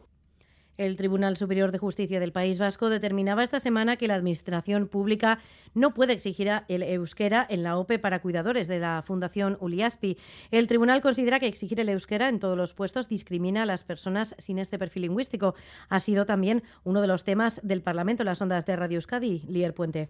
El 0.80 0.96
Tribunal 0.96 1.36
Superior 1.36 1.72
de 1.72 1.78
Justicia 1.78 2.20
del 2.20 2.32
País 2.32 2.58
Vasco 2.58 2.88
determinaba 2.88 3.42
esta 3.42 3.58
semana 3.58 3.96
que 3.96 4.08
la 4.08 4.14
Administración 4.14 4.88
Pública 4.88 5.38
no 5.74 5.92
puede 5.92 6.14
exigir 6.14 6.50
el 6.68 6.82
euskera 6.82 7.46
en 7.50 7.62
la 7.62 7.76
OPE 7.76 7.98
para 7.98 8.22
cuidadores 8.22 8.66
de 8.66 8.78
la 8.78 9.02
Fundación 9.02 9.58
Uliaspi. 9.60 10.16
El 10.50 10.66
tribunal 10.68 11.02
considera 11.02 11.38
que 11.38 11.48
exigir 11.48 11.80
el 11.80 11.90
euskera 11.90 12.30
en 12.30 12.38
todos 12.38 12.56
los 12.56 12.72
puestos 12.72 13.10
discrimina 13.10 13.64
a 13.64 13.66
las 13.66 13.84
personas 13.84 14.34
sin 14.38 14.58
este 14.58 14.78
perfil 14.78 15.02
lingüístico. 15.02 15.54
Ha 15.90 16.00
sido 16.00 16.24
también 16.24 16.62
uno 16.82 17.02
de 17.02 17.08
los 17.08 17.24
temas 17.24 17.60
del 17.62 17.82
Parlamento 17.82 18.22
en 18.22 18.28
las 18.28 18.40
ondas 18.40 18.64
de 18.64 18.74
Radio 18.74 18.96
Euskadi. 18.96 19.42
Lier 19.48 19.74
Puente. 19.74 20.08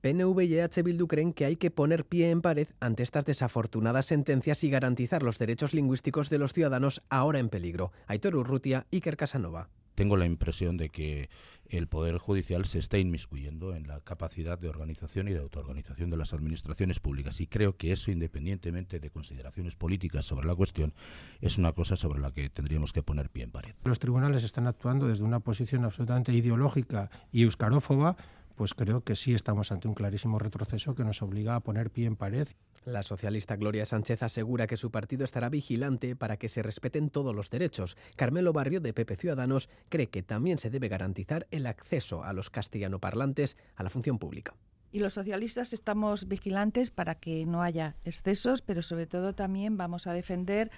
PNV 0.00 0.40
y 0.44 0.54
EH 0.54 0.82
Bildu 0.82 1.08
creen 1.08 1.34
que 1.34 1.44
hay 1.44 1.56
que 1.56 1.70
poner 1.70 2.06
pie 2.06 2.30
en 2.30 2.40
pared 2.40 2.68
ante 2.80 3.02
estas 3.02 3.26
desafortunadas 3.26 4.06
sentencias 4.06 4.64
y 4.64 4.70
garantizar 4.70 5.22
los 5.22 5.38
derechos 5.38 5.74
lingüísticos 5.74 6.30
de 6.30 6.38
los 6.38 6.54
ciudadanos 6.54 7.02
ahora 7.10 7.38
en 7.38 7.50
peligro. 7.50 7.92
Aitor 8.06 8.34
Urrutia, 8.34 8.86
Iker 8.90 9.18
Casanova 9.18 9.68
tengo 9.96 10.16
la 10.16 10.26
impresión 10.26 10.76
de 10.76 10.90
que 10.90 11.28
el 11.68 11.88
Poder 11.88 12.18
Judicial 12.18 12.64
se 12.64 12.78
está 12.78 12.98
inmiscuyendo 12.98 13.74
en 13.74 13.88
la 13.88 14.00
capacidad 14.00 14.56
de 14.56 14.68
organización 14.68 15.26
y 15.26 15.32
de 15.32 15.40
autoorganización 15.40 16.10
de 16.10 16.16
las 16.16 16.32
administraciones 16.32 17.00
públicas. 17.00 17.40
Y 17.40 17.48
creo 17.48 17.76
que 17.76 17.90
eso, 17.90 18.12
independientemente 18.12 19.00
de 19.00 19.10
consideraciones 19.10 19.74
políticas 19.74 20.24
sobre 20.24 20.46
la 20.46 20.54
cuestión, 20.54 20.94
es 21.40 21.58
una 21.58 21.72
cosa 21.72 21.96
sobre 21.96 22.20
la 22.20 22.30
que 22.30 22.48
tendríamos 22.50 22.92
que 22.92 23.02
poner 23.02 23.30
pie 23.30 23.44
en 23.44 23.50
pared. 23.50 23.74
Los 23.84 23.98
tribunales 23.98 24.44
están 24.44 24.68
actuando 24.68 25.08
desde 25.08 25.24
una 25.24 25.40
posición 25.40 25.84
absolutamente 25.84 26.32
ideológica 26.32 27.10
y 27.32 27.42
euscarófoba 27.42 28.16
pues 28.56 28.74
creo 28.74 29.04
que 29.04 29.14
sí 29.14 29.34
estamos 29.34 29.70
ante 29.70 29.86
un 29.86 29.94
clarísimo 29.94 30.38
retroceso 30.38 30.94
que 30.94 31.04
nos 31.04 31.22
obliga 31.22 31.54
a 31.54 31.60
poner 31.60 31.90
pie 31.90 32.06
en 32.06 32.16
pared. 32.16 32.48
La 32.84 33.02
socialista 33.02 33.56
Gloria 33.56 33.86
Sánchez 33.86 34.22
asegura 34.22 34.66
que 34.66 34.76
su 34.76 34.90
partido 34.90 35.24
estará 35.24 35.48
vigilante 35.48 36.16
para 36.16 36.38
que 36.38 36.48
se 36.48 36.62
respeten 36.62 37.10
todos 37.10 37.34
los 37.34 37.50
derechos. 37.50 37.96
Carmelo 38.16 38.52
Barrio, 38.52 38.80
de 38.80 38.94
Pepe 38.94 39.16
Ciudadanos, 39.16 39.68
cree 39.88 40.08
que 40.08 40.22
también 40.22 40.58
se 40.58 40.70
debe 40.70 40.88
garantizar 40.88 41.46
el 41.50 41.66
acceso 41.66 42.24
a 42.24 42.32
los 42.32 42.50
castellanoparlantes 42.50 43.56
a 43.76 43.82
la 43.82 43.90
función 43.90 44.18
pública. 44.18 44.54
Y 44.92 45.00
los 45.00 45.14
socialistas 45.14 45.72
estamos 45.72 46.28
vigilantes 46.28 46.90
para 46.90 47.16
que 47.16 47.44
no 47.44 47.62
haya 47.62 47.96
excesos, 48.04 48.62
pero 48.62 48.82
sobre 48.82 49.06
todo 49.06 49.34
también 49.34 49.76
vamos 49.76 50.06
a 50.06 50.12
defender 50.12 50.70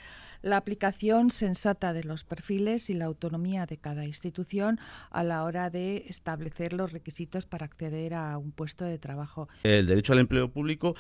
la 0.43 0.57
aplicación 0.57 1.31
sensata 1.31 1.93
de 1.93 2.05
los 2.05 2.25
perfiles 2.25 2.91
y 2.91 2.95
la 2.95 3.05
autonomía 3.05 3.67
de 3.67 3.77
cada 3.77 4.05
institución 4.07 4.81
a 5.11 5.23
la 5.23 5.45
hora 5.45 5.71
de 5.71 6.05
establecer 6.09 6.73
los 6.73 6.93
requisitos 6.93 7.47
para 7.47 7.67
acceder 7.67 8.15
a 8.15 8.39
un 8.39 8.53
puesto 8.53 8.85
de 8.85 8.99
trabajo. 8.99 9.49
El 9.63 9.87
derecho 9.87 10.13
al 10.13 10.21
empleo 10.21 10.51
público 10.51 10.95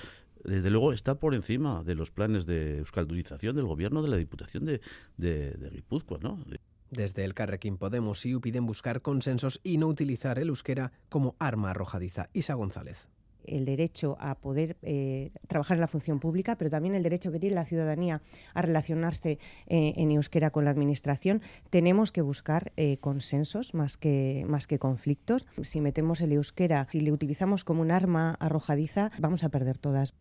desde 0.44 0.70
luego 0.70 0.92
está 0.92 1.16
por 1.16 1.34
encima 1.34 1.82
de 1.84 1.94
los 1.94 2.10
planes 2.10 2.46
de 2.46 2.78
euskaldunización 2.78 3.56
del 3.56 3.66
gobierno 3.66 4.02
de 4.02 4.08
la 4.08 4.16
Diputación 4.16 4.64
de, 4.64 4.80
de, 5.16 5.52
de 5.52 5.70
Guipúzcoa, 5.70 6.18
¿no? 6.22 6.44
Desde 6.90 7.24
el 7.24 7.34
Carrequín 7.34 7.76
Podemos 7.76 8.24
y 8.24 8.38
piden 8.38 8.66
buscar 8.66 9.02
consensos 9.02 9.60
y 9.62 9.78
no 9.78 9.86
utilizar 9.86 10.38
el 10.38 10.48
euskera 10.48 10.92
como 11.08 11.36
arma 11.38 11.70
arrojadiza. 11.70 12.28
Isa 12.32 12.54
González 12.54 13.08
el 13.48 13.64
derecho 13.64 14.16
a 14.20 14.34
poder 14.36 14.76
eh, 14.82 15.30
trabajar 15.46 15.76
en 15.76 15.80
la 15.80 15.88
función 15.88 16.20
pública, 16.20 16.56
pero 16.56 16.70
también 16.70 16.94
el 16.94 17.02
derecho 17.02 17.32
que 17.32 17.40
tiene 17.40 17.54
la 17.54 17.64
ciudadanía 17.64 18.22
a 18.54 18.62
relacionarse 18.62 19.38
eh, 19.66 19.94
en 19.96 20.10
euskera 20.10 20.50
con 20.50 20.64
la 20.64 20.70
administración, 20.70 21.42
tenemos 21.70 22.12
que 22.12 22.22
buscar 22.22 22.72
eh, 22.76 22.98
consensos 22.98 23.74
más 23.74 23.96
que, 23.96 24.44
más 24.46 24.66
que 24.66 24.78
conflictos. 24.78 25.46
Si 25.62 25.80
metemos 25.80 26.20
el 26.20 26.32
euskera, 26.32 26.86
si 26.90 27.00
le 27.00 27.12
utilizamos 27.12 27.64
como 27.64 27.82
un 27.82 27.90
arma 27.90 28.36
arrojadiza, 28.38 29.10
vamos 29.18 29.44
a 29.44 29.48
perder 29.48 29.78
todas. 29.78 30.14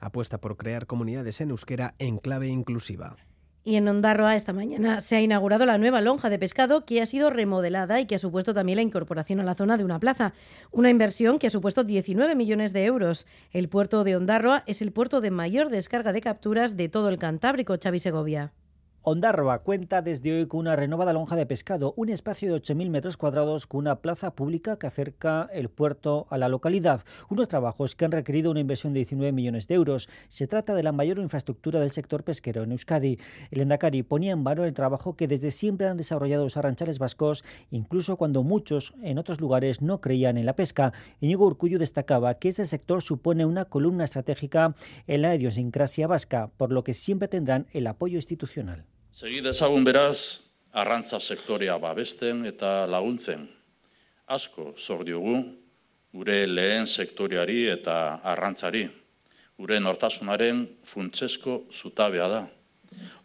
Apuesta 0.00 0.40
por 0.40 0.56
crear 0.56 0.86
comunidades 0.86 1.40
en 1.40 1.50
euskera 1.50 1.94
en 1.98 2.18
clave 2.18 2.48
inclusiva. 2.48 3.16
Y 3.62 3.76
en 3.76 3.86
Ondarroa 3.88 4.36
esta 4.36 4.54
mañana 4.54 5.00
se 5.00 5.16
ha 5.16 5.20
inaugurado 5.20 5.66
la 5.66 5.76
nueva 5.76 6.00
lonja 6.00 6.30
de 6.30 6.38
pescado 6.38 6.86
que 6.86 7.02
ha 7.02 7.06
sido 7.06 7.28
remodelada 7.28 8.00
y 8.00 8.06
que 8.06 8.14
ha 8.14 8.18
supuesto 8.18 8.54
también 8.54 8.76
la 8.76 8.82
incorporación 8.82 9.38
a 9.40 9.44
la 9.44 9.54
zona 9.54 9.76
de 9.76 9.84
una 9.84 10.00
plaza. 10.00 10.32
Una 10.70 10.88
inversión 10.88 11.38
que 11.38 11.46
ha 11.46 11.50
supuesto 11.50 11.84
19 11.84 12.34
millones 12.34 12.72
de 12.72 12.84
euros. 12.86 13.26
El 13.52 13.68
puerto 13.68 14.02
de 14.02 14.16
Ondarroa 14.16 14.64
es 14.66 14.80
el 14.80 14.92
puerto 14.92 15.20
de 15.20 15.30
mayor 15.30 15.68
descarga 15.68 16.12
de 16.12 16.22
capturas 16.22 16.76
de 16.76 16.88
todo 16.88 17.10
el 17.10 17.18
Cantábrico, 17.18 17.76
Xavi 17.80 17.98
Segovia. 17.98 18.52
Ondarroa 19.02 19.60
cuenta 19.60 20.02
desde 20.02 20.30
hoy 20.30 20.46
con 20.46 20.60
una 20.60 20.76
renovada 20.76 21.14
lonja 21.14 21.34
de 21.34 21.46
pescado, 21.46 21.94
un 21.96 22.10
espacio 22.10 22.52
de 22.52 22.60
8.000 22.60 22.90
metros 22.90 23.16
cuadrados 23.16 23.66
con 23.66 23.78
una 23.78 24.02
plaza 24.02 24.34
pública 24.34 24.78
que 24.78 24.86
acerca 24.86 25.48
el 25.54 25.70
puerto 25.70 26.26
a 26.28 26.36
la 26.36 26.50
localidad. 26.50 27.00
Unos 27.30 27.48
trabajos 27.48 27.96
que 27.96 28.04
han 28.04 28.12
requerido 28.12 28.50
una 28.50 28.60
inversión 28.60 28.92
de 28.92 28.98
19 28.98 29.32
millones 29.32 29.66
de 29.68 29.76
euros. 29.76 30.10
Se 30.28 30.46
trata 30.46 30.74
de 30.74 30.82
la 30.82 30.92
mayor 30.92 31.18
infraestructura 31.18 31.80
del 31.80 31.88
sector 31.88 32.24
pesquero 32.24 32.62
en 32.62 32.72
Euskadi. 32.72 33.18
El 33.50 33.62
Endacari 33.62 34.02
ponía 34.02 34.32
en 34.32 34.44
valor 34.44 34.66
el 34.66 34.74
trabajo 34.74 35.16
que 35.16 35.26
desde 35.26 35.50
siempre 35.50 35.88
han 35.88 35.96
desarrollado 35.96 36.44
los 36.44 36.58
arranchales 36.58 36.98
vascos, 36.98 37.42
incluso 37.70 38.18
cuando 38.18 38.42
muchos 38.42 38.92
en 39.02 39.16
otros 39.16 39.40
lugares 39.40 39.80
no 39.80 40.02
creían 40.02 40.36
en 40.36 40.44
la 40.44 40.56
pesca. 40.56 40.92
Íñigo 41.22 41.46
Urcuyo 41.46 41.78
destacaba 41.78 42.34
que 42.34 42.48
este 42.48 42.66
sector 42.66 43.00
supone 43.00 43.46
una 43.46 43.64
columna 43.64 44.04
estratégica 44.04 44.74
en 45.06 45.22
la 45.22 45.34
idiosincrasia 45.34 46.06
vasca, 46.06 46.50
por 46.58 46.70
lo 46.70 46.84
que 46.84 46.92
siempre 46.92 47.28
tendrán 47.28 47.66
el 47.72 47.86
apoyo 47.86 48.16
institucional. 48.16 48.84
Segi 49.10 49.40
dezagun 49.42 49.82
beraz, 49.82 50.38
arrantza 50.70 51.18
sektorea 51.18 51.74
babesten 51.82 52.44
eta 52.46 52.86
laguntzen. 52.86 53.42
Asko 54.30 54.68
zor 54.78 55.02
diogu, 55.02 55.34
gure 56.14 56.36
lehen 56.46 56.86
sektoreari 56.86 57.64
eta 57.72 58.20
arrantzari. 58.22 58.84
Gure 59.58 59.80
nortasunaren 59.82 60.62
funtsesko 60.86 61.64
zutabea 61.74 62.28
da. 62.30 62.40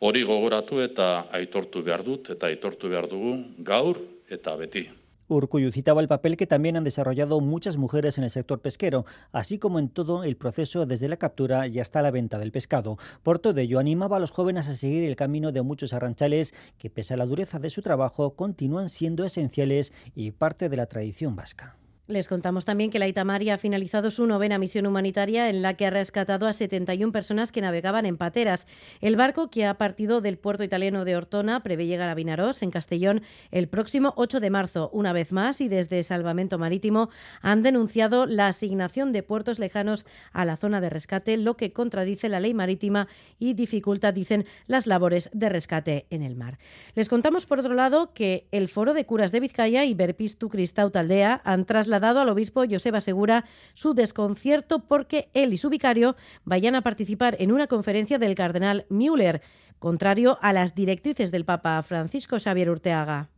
Hori 0.01 0.25
gogoratu 0.25 0.81
eta 0.81 1.27
aitortu 1.37 1.85
behar 1.85 2.01
dut 2.01 2.33
eta 2.33 2.49
aitortu 2.49 2.89
behar 2.89 3.05
dugu 3.05 3.37
gaur 3.61 4.01
eta 4.25 4.57
beti. 4.57 4.87
Urcuyu 5.27 5.71
citaba 5.71 6.01
el 6.01 6.07
papel 6.07 6.37
que 6.37 6.47
también 6.47 6.77
han 6.77 6.83
desarrollado 6.83 7.39
muchas 7.39 7.77
mujeres 7.77 8.17
en 8.17 8.23
el 8.23 8.29
sector 8.29 8.59
pesquero, 8.61 9.05
así 9.31 9.57
como 9.57 9.79
en 9.79 9.89
todo 9.89 10.23
el 10.23 10.37
proceso 10.37 10.85
desde 10.85 11.07
la 11.07 11.17
captura 11.17 11.67
y 11.67 11.79
hasta 11.79 12.01
la 12.01 12.11
venta 12.11 12.37
del 12.37 12.51
pescado. 12.51 12.97
Por 13.23 13.39
todo 13.39 13.59
ello, 13.59 13.79
animaba 13.79 14.17
a 14.17 14.19
los 14.19 14.31
jóvenes 14.31 14.67
a 14.69 14.75
seguir 14.75 15.03
el 15.03 15.15
camino 15.15 15.51
de 15.51 15.61
muchos 15.61 15.93
arranchales 15.93 16.53
que, 16.77 16.89
pese 16.89 17.13
a 17.13 17.17
la 17.17 17.25
dureza 17.25 17.59
de 17.59 17.69
su 17.69 17.81
trabajo, 17.81 18.35
continúan 18.35 18.89
siendo 18.89 19.23
esenciales 19.23 19.93
y 20.15 20.31
parte 20.31 20.69
de 20.69 20.77
la 20.77 20.85
tradición 20.85 21.35
vasca. 21.35 21.75
Les 22.07 22.27
contamos 22.27 22.65
también 22.65 22.91
que 22.91 22.99
la 22.99 23.07
Itamari 23.07 23.49
ha 23.49 23.57
finalizado 23.57 24.11
su 24.11 24.27
novena 24.27 24.59
misión 24.59 24.85
humanitaria 24.85 25.49
en 25.49 25.63
la 25.63 25.73
que 25.73 25.87
ha 25.87 25.89
rescatado 25.89 26.45
a 26.45 26.53
71 26.53 27.11
personas 27.11 27.51
que 27.51 27.61
navegaban 27.61 28.05
en 28.05 28.15
pateras. 28.15 28.67
El 29.01 29.15
barco 29.15 29.49
que 29.49 29.65
ha 29.65 29.79
partido 29.79 30.21
del 30.21 30.37
puerto 30.37 30.63
italiano 30.63 31.03
de 31.03 31.15
Ortona 31.15 31.63
prevé 31.63 31.87
llegar 31.87 32.07
a 32.07 32.13
Vinarós, 32.13 32.61
en 32.61 32.69
Castellón, 32.69 33.23
el 33.49 33.67
próximo 33.67 34.13
8 34.17 34.39
de 34.39 34.51
marzo. 34.51 34.91
Una 34.93 35.13
vez 35.13 35.31
más, 35.31 35.61
y 35.61 35.67
desde 35.67 36.03
Salvamento 36.03 36.59
Marítimo 36.59 37.09
han 37.41 37.63
denunciado 37.63 38.27
la 38.27 38.49
asignación 38.49 39.11
de 39.11 39.23
puertos 39.23 39.57
lejanos 39.57 40.05
a 40.31 40.45
la 40.45 40.57
zona 40.57 40.81
de 40.81 40.91
rescate, 40.91 41.37
lo 41.37 41.57
que 41.57 41.73
contradice 41.73 42.29
la 42.29 42.39
ley 42.39 42.53
marítima 42.53 43.07
y 43.39 43.55
dificulta, 43.55 44.11
dicen, 44.11 44.45
las 44.67 44.85
labores 44.85 45.31
de 45.33 45.49
rescate 45.49 46.05
en 46.11 46.21
el 46.21 46.35
mar. 46.35 46.59
Les 46.93 47.09
contamos, 47.09 47.47
por 47.47 47.57
otro 47.57 47.73
lado, 47.73 48.13
que 48.13 48.45
el 48.51 48.67
Foro 48.67 48.93
de 48.93 49.07
Curas 49.07 49.31
de 49.31 49.39
Vizcaya 49.39 49.85
y 49.85 49.95
Berpistu 49.95 50.49
Cristau 50.49 50.91
Taldea 50.91 51.41
han 51.43 51.65
trasladado 51.65 51.94
dado 51.99 52.21
al 52.21 52.29
obispo 52.29 52.63
Joseba 52.69 53.01
Segura 53.01 53.45
su 53.73 53.93
desconcierto 53.93 54.79
porque 54.79 55.29
él 55.33 55.53
y 55.53 55.57
su 55.57 55.69
vicario 55.69 56.15
vayan 56.43 56.75
a 56.75 56.81
participar 56.81 57.35
en 57.39 57.51
una 57.51 57.67
conferencia 57.67 58.19
del 58.19 58.35
cardenal 58.35 58.85
Müller, 58.89 59.41
contrario 59.79 60.37
a 60.41 60.53
las 60.53 60.75
directrices 60.75 61.31
del 61.31 61.45
Papa 61.45 61.81
Francisco 61.83 62.37
Xavier 62.39 62.69
Urteaga. 62.69 63.29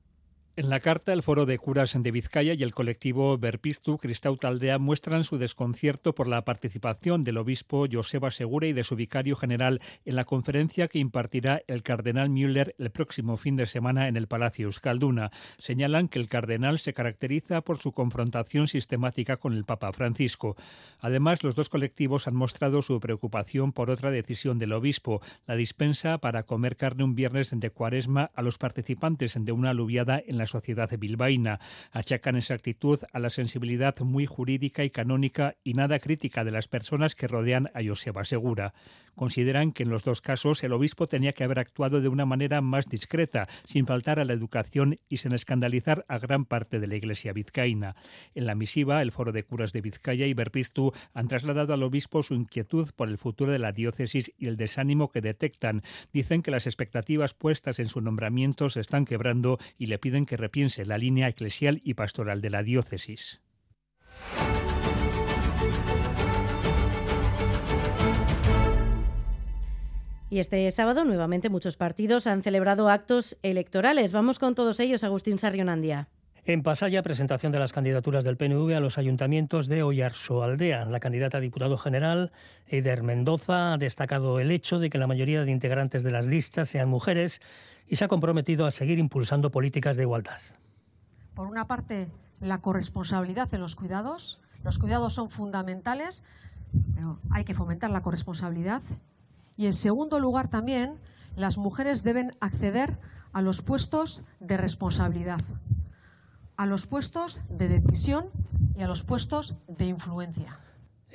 En 0.57 0.71
la 0.71 0.79
carta, 0.79 1.13
el 1.13 1.21
Foro 1.21 1.45
de 1.45 1.59
Curas 1.59 1.95
de 2.01 2.09
Vizcaya 2.09 2.55
y 2.55 2.63
el 2.63 2.73
colectivo 2.73 3.37
Berpistu 3.37 3.99
Cristau 3.99 4.37
Taldea 4.37 4.79
muestran 4.79 5.23
su 5.23 5.37
desconcierto 5.37 6.15
por 6.15 6.27
la 6.27 6.43
participación 6.45 7.23
del 7.23 7.37
obispo 7.37 7.85
Joseba 7.87 8.31
Segura 8.31 8.65
y 8.65 8.73
de 8.73 8.83
su 8.83 8.95
vicario 8.95 9.35
general 9.35 9.81
en 10.03 10.15
la 10.15 10.25
conferencia 10.25 10.87
que 10.87 10.97
impartirá 10.97 11.61
el 11.67 11.83
cardenal 11.83 12.31
Müller 12.31 12.73
el 12.79 12.89
próximo 12.89 13.37
fin 13.37 13.55
de 13.55 13.67
semana 13.67 14.07
en 14.07 14.17
el 14.17 14.25
Palacio 14.25 14.65
Euskalduna. 14.65 15.29
Señalan 15.59 16.07
que 16.07 16.17
el 16.17 16.27
cardenal 16.27 16.79
se 16.79 16.93
caracteriza 16.93 17.61
por 17.61 17.77
su 17.77 17.91
confrontación 17.91 18.67
sistemática 18.67 19.37
con 19.37 19.53
el 19.53 19.63
Papa 19.63 19.93
Francisco. 19.93 20.55
Además, 20.99 21.43
los 21.43 21.53
dos 21.53 21.69
colectivos 21.69 22.27
han 22.27 22.35
mostrado 22.35 22.81
su 22.81 22.99
preocupación 22.99 23.73
por 23.73 23.91
otra 23.91 24.09
decisión 24.09 24.57
del 24.57 24.73
obispo, 24.73 25.21
la 25.45 25.55
dispensa 25.55 26.17
para 26.17 26.41
comer 26.41 26.77
carne 26.77 27.03
un 27.03 27.13
viernes 27.13 27.51
de 27.53 27.69
cuaresma 27.69 28.31
a 28.33 28.41
los 28.41 28.57
participantes 28.57 29.37
de 29.37 29.51
una 29.51 29.69
aluviada 29.69 30.19
en 30.25 30.39
la 30.39 30.46
sociedad 30.47 30.89
bilbaína. 30.97 31.59
Achacan 31.91 32.35
esa 32.35 32.53
actitud 32.53 32.99
a 33.13 33.19
la 33.19 33.29
sensibilidad 33.29 33.99
muy 33.99 34.25
jurídica 34.25 34.83
y 34.83 34.89
canónica 34.89 35.55
y 35.63 35.73
nada 35.73 35.99
crítica 35.99 36.43
de 36.43 36.51
las 36.51 36.67
personas 36.67 37.15
que 37.15 37.27
rodean 37.27 37.69
a 37.73 37.83
Joseba 37.85 38.23
Segura. 38.23 38.73
Consideran 39.15 39.71
que 39.71 39.81
en 39.81 39.89
los 39.89 40.03
dos 40.03 40.21
casos 40.21 40.63
el 40.63 40.73
obispo 40.73 41.07
tenía 41.07 41.33
que 41.33 41.43
haber 41.43 41.57
actuado 41.57 42.01
de 42.01 42.07
una 42.07 42.27
manera 42.27 42.61
más 42.61 42.87
discreta, 42.87 43.47
sin 43.65 43.87
faltar 43.87 44.19
a 44.19 44.25
la 44.25 44.33
educación 44.33 44.99
y 45.09 45.17
sin 45.17 45.33
escandalizar 45.33 46.05
a 46.07 46.19
gran 46.19 46.45
parte 46.45 46.79
de 46.79 46.85
la 46.85 46.95
Iglesia 46.95 47.33
vizcaína. 47.33 47.95
En 48.35 48.45
la 48.45 48.53
misiva, 48.53 49.01
el 49.01 49.11
Foro 49.11 49.31
de 49.31 49.43
Curas 49.43 49.73
de 49.73 49.81
Vizcaya 49.81 50.27
y 50.27 50.35
Berpiztu 50.35 50.93
han 51.15 51.27
trasladado 51.27 51.73
al 51.73 51.81
obispo 51.81 52.21
su 52.21 52.35
inquietud 52.35 52.89
por 52.95 53.09
el 53.09 53.17
futuro 53.17 53.51
de 53.51 53.57
la 53.57 53.71
diócesis 53.71 54.31
y 54.37 54.47
el 54.47 54.55
desánimo 54.55 55.09
que 55.09 55.21
detectan. 55.21 55.81
Dicen 56.13 56.43
que 56.43 56.51
las 56.51 56.67
expectativas 56.67 57.33
puestas 57.33 57.79
en 57.79 57.89
su 57.89 58.01
nombramiento 58.01 58.69
se 58.69 58.81
están 58.81 59.05
quebrando 59.05 59.57
y 59.79 59.87
le 59.87 59.97
piden 59.97 60.27
que 60.27 60.36
repiense 60.37 60.85
la 60.85 60.97
línea 60.97 61.27
eclesial 61.27 61.81
y 61.83 61.95
pastoral 61.95 62.41
de 62.41 62.49
la 62.49 62.63
diócesis. 62.63 63.41
Y 70.29 70.39
este 70.39 70.69
sábado, 70.71 71.05
nuevamente, 71.05 71.49
muchos 71.49 71.77
partidos 71.77 72.27
han 72.27 72.43
celebrado 72.43 72.89
actos 72.89 73.37
electorales. 73.43 74.11
Vamos 74.11 74.39
con 74.39 74.55
todos 74.55 74.79
ellos, 74.81 75.03
Agustín 75.03 75.37
Sarrionandia. 75.37 76.09
En 76.43 76.63
Pasaya, 76.63 77.03
presentación 77.03 77.51
de 77.51 77.59
las 77.59 77.73
candidaturas 77.73 78.23
del 78.23 78.37
PNV 78.37 78.73
a 78.73 78.79
los 78.79 78.97
ayuntamientos 78.97 79.67
de 79.67 79.81
Aldea. 79.81 80.85
La 80.85 81.01
candidata 81.01 81.39
a 81.39 81.41
diputado 81.41 81.77
general, 81.77 82.31
Eider 82.67 83.03
Mendoza, 83.03 83.73
ha 83.73 83.77
destacado 83.77 84.39
el 84.39 84.51
hecho 84.51 84.79
de 84.79 84.89
que 84.89 84.97
la 84.97 85.07
mayoría 85.07 85.43
de 85.43 85.51
integrantes 85.51 86.03
de 86.03 86.11
las 86.11 86.25
listas 86.25 86.69
sean 86.69 86.87
mujeres 86.87 87.41
y 87.87 87.95
se 87.95 88.05
ha 88.05 88.07
comprometido 88.07 88.65
a 88.65 88.71
seguir 88.71 88.99
impulsando 88.99 89.51
políticas 89.51 89.95
de 89.95 90.03
igualdad. 90.03 90.39
Por 91.33 91.47
una 91.47 91.67
parte, 91.67 92.11
la 92.39 92.61
corresponsabilidad 92.61 93.53
en 93.53 93.61
los 93.61 93.75
cuidados. 93.75 94.39
Los 94.63 94.79
cuidados 94.79 95.13
son 95.13 95.29
fundamentales, 95.29 96.23
pero 96.95 97.19
hay 97.29 97.43
que 97.43 97.53
fomentar 97.53 97.91
la 97.91 98.01
corresponsabilidad. 98.01 98.81
Y 99.55 99.67
en 99.67 99.73
segundo 99.73 100.19
lugar, 100.19 100.49
también, 100.49 100.99
las 101.35 101.57
mujeres 101.57 102.03
deben 102.03 102.35
acceder 102.39 102.99
a 103.31 103.41
los 103.41 103.61
puestos 103.61 104.23
de 104.39 104.57
responsabilidad, 104.57 105.41
a 106.57 106.65
los 106.65 106.87
puestos 106.87 107.43
de 107.49 107.67
decisión 107.67 108.29
y 108.75 108.81
a 108.81 108.87
los 108.87 109.03
puestos 109.03 109.55
de 109.67 109.85
influencia. 109.85 110.59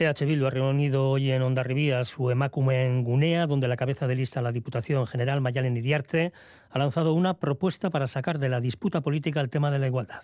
EH 0.02 0.24
Bildu 0.26 0.46
ha 0.46 0.50
reunido 0.50 1.10
hoy 1.10 1.30
en 1.30 1.42
Ondarribía 1.42 2.04
su 2.04 2.30
en 2.30 3.04
Gunea, 3.04 3.46
donde 3.46 3.68
la 3.68 3.76
cabeza 3.76 4.06
de 4.06 4.16
lista 4.16 4.42
la 4.42 4.52
Diputación 4.52 5.06
General, 5.06 5.40
Mayalen 5.40 5.76
Idiarte, 5.76 6.32
ha 6.70 6.78
lanzado 6.78 7.14
una 7.14 7.34
propuesta 7.34 7.90
para 7.90 8.06
sacar 8.06 8.38
de 8.38 8.48
la 8.48 8.60
disputa 8.60 9.00
política 9.00 9.40
el 9.40 9.50
tema 9.50 9.70
de 9.70 9.78
la 9.78 9.86
igualdad. 9.86 10.22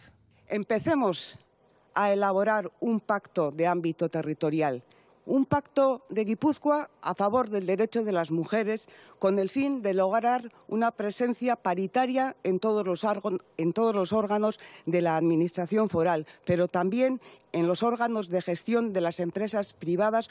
Empecemos 0.48 1.38
a 1.94 2.12
elaborar 2.12 2.70
un 2.80 3.00
pacto 3.00 3.50
de 3.50 3.66
ámbito 3.66 4.08
territorial 4.08 4.82
un 5.28 5.44
pacto 5.44 6.06
de 6.08 6.24
Guipúzcoa 6.24 6.88
a 7.02 7.14
favor 7.14 7.50
del 7.50 7.66
derecho 7.66 8.02
de 8.02 8.12
las 8.12 8.30
mujeres 8.30 8.88
con 9.18 9.38
el 9.38 9.50
fin 9.50 9.82
de 9.82 9.92
lograr 9.92 10.50
una 10.68 10.90
presencia 10.90 11.54
paritaria 11.54 12.34
en 12.44 12.58
todos 12.58 12.86
los, 12.86 13.04
órganos 14.12 14.60
de 14.86 15.02
la 15.02 15.18
Administración 15.18 15.90
foral, 15.90 16.26
pero 16.46 16.66
también 16.66 17.20
en 17.52 17.66
los 17.66 17.82
órganos 17.82 18.30
de 18.30 18.40
gestión 18.40 18.94
de 18.94 19.02
las 19.02 19.20
empresas 19.20 19.74
privadas. 19.74 20.30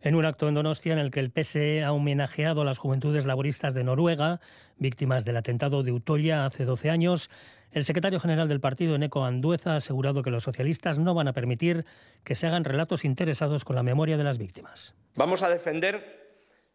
En 0.00 0.14
un 0.14 0.24
acto 0.24 0.48
en 0.48 0.54
Donostia 0.54 0.94
en 0.94 1.00
el 1.00 1.10
que 1.10 1.20
el 1.20 1.30
PSE 1.30 1.84
ha 1.84 1.92
homenajeado 1.92 2.62
a 2.62 2.64
las 2.64 2.78
juventudes 2.78 3.26
laboristas 3.26 3.74
de 3.74 3.84
Noruega, 3.84 4.40
víctimas 4.78 5.26
del 5.26 5.36
atentado 5.36 5.82
de 5.82 5.92
Utoya 5.92 6.46
hace 6.46 6.64
12 6.64 6.88
años, 6.88 7.28
el 7.72 7.84
secretario 7.84 8.20
general 8.20 8.48
del 8.48 8.60
partido, 8.60 8.94
Eneco 8.94 9.24
Andueza, 9.24 9.74
ha 9.74 9.76
asegurado 9.76 10.22
que 10.22 10.30
los 10.30 10.42
socialistas 10.42 10.98
no 10.98 11.14
van 11.14 11.28
a 11.28 11.32
permitir 11.32 11.84
que 12.24 12.34
se 12.34 12.46
hagan 12.46 12.64
relatos 12.64 13.04
interesados 13.04 13.64
con 13.64 13.76
la 13.76 13.82
memoria 13.82 14.16
de 14.16 14.24
las 14.24 14.38
víctimas. 14.38 14.94
Vamos 15.16 15.42
a 15.42 15.48
defender 15.48 16.20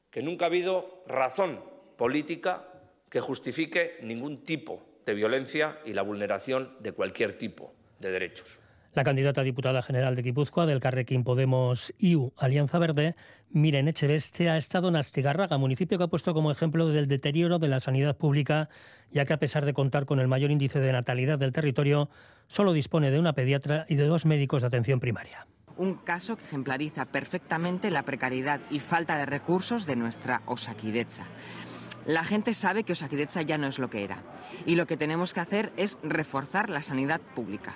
que 0.10 0.24
nunca 0.24 0.46
ha 0.46 0.48
habido 0.48 1.04
razón 1.08 1.60
política 1.98 2.68
que 3.10 3.20
justifique 3.20 3.98
ningún 4.02 4.44
tipo 4.44 4.86
de 5.06 5.14
violencia 5.14 5.80
y 5.86 5.94
la 5.94 6.02
vulneración 6.02 6.72
de 6.80 6.92
cualquier 6.92 7.38
tipo 7.38 7.74
de 8.00 8.12
derechos. 8.12 8.60
La 8.94 9.04
candidata 9.04 9.42
a 9.42 9.44
diputada 9.44 9.82
general 9.82 10.16
de 10.16 10.22
Guipúzcoa 10.22 10.66
del 10.66 10.80
Carrequín 10.80 11.26
Podemos 11.26 11.94
IU 11.98 12.32
Alianza 12.38 12.80
Verde, 12.80 13.16
Miren 13.56 13.88
Echeveste, 13.88 14.50
ha 14.50 14.58
estado 14.58 14.90
en 14.90 14.98
Astigarraga, 14.98 15.58
municipio 15.58 15.98
que 15.98 16.04
ha 16.04 16.08
puesto 16.08 16.34
como 16.34 16.52
ejemplo 16.52 16.90
del 16.90 17.08
deterioro 17.08 17.58
de 17.58 17.70
la 17.70 17.80
sanidad 17.80 18.18
pública, 18.18 18.68
ya 19.14 19.24
que 19.24 19.32
a 19.32 19.38
pesar 19.38 19.64
de 19.64 19.74
contar 19.74 20.06
con 20.06 20.20
el 20.20 20.28
mayor 20.28 20.52
índice 20.52 20.82
de 20.82 20.92
natalidad 20.92 21.40
del 21.40 21.54
territorio, 21.54 22.10
solo 22.48 22.74
dispone 22.74 23.12
de 23.12 23.20
una 23.20 23.32
pediatra 23.32 23.86
y 23.88 23.96
de 23.96 24.08
dos 24.08 24.26
médicos 24.26 24.62
de 24.62 24.68
atención 24.68 25.00
primaria. 25.00 25.48
Un 25.78 25.94
caso 25.94 26.36
que 26.36 26.44
ejemplariza 26.44 27.06
perfectamente 27.06 27.92
la 27.92 28.04
precariedad 28.04 28.60
y 28.70 28.82
falta 28.82 29.18
de 29.18 29.26
recursos 29.26 29.86
de 29.86 29.96
nuestra 29.96 30.42
Osaquideza. 30.48 31.24
La 32.06 32.26
gente 32.26 32.56
sabe 32.56 32.84
que 32.84 32.92
Osaquideza 32.92 33.42
ya 33.42 33.58
no 33.58 33.68
es 33.68 33.80
lo 33.80 33.90
que 33.90 34.04
era 34.04 34.18
y 34.66 34.76
lo 34.76 34.86
que 34.86 34.98
tenemos 34.98 35.34
que 35.34 35.40
hacer 35.40 35.72
es 35.78 35.98
reforzar 36.04 36.70
la 36.70 36.82
sanidad 36.82 37.22
pública. 37.22 37.74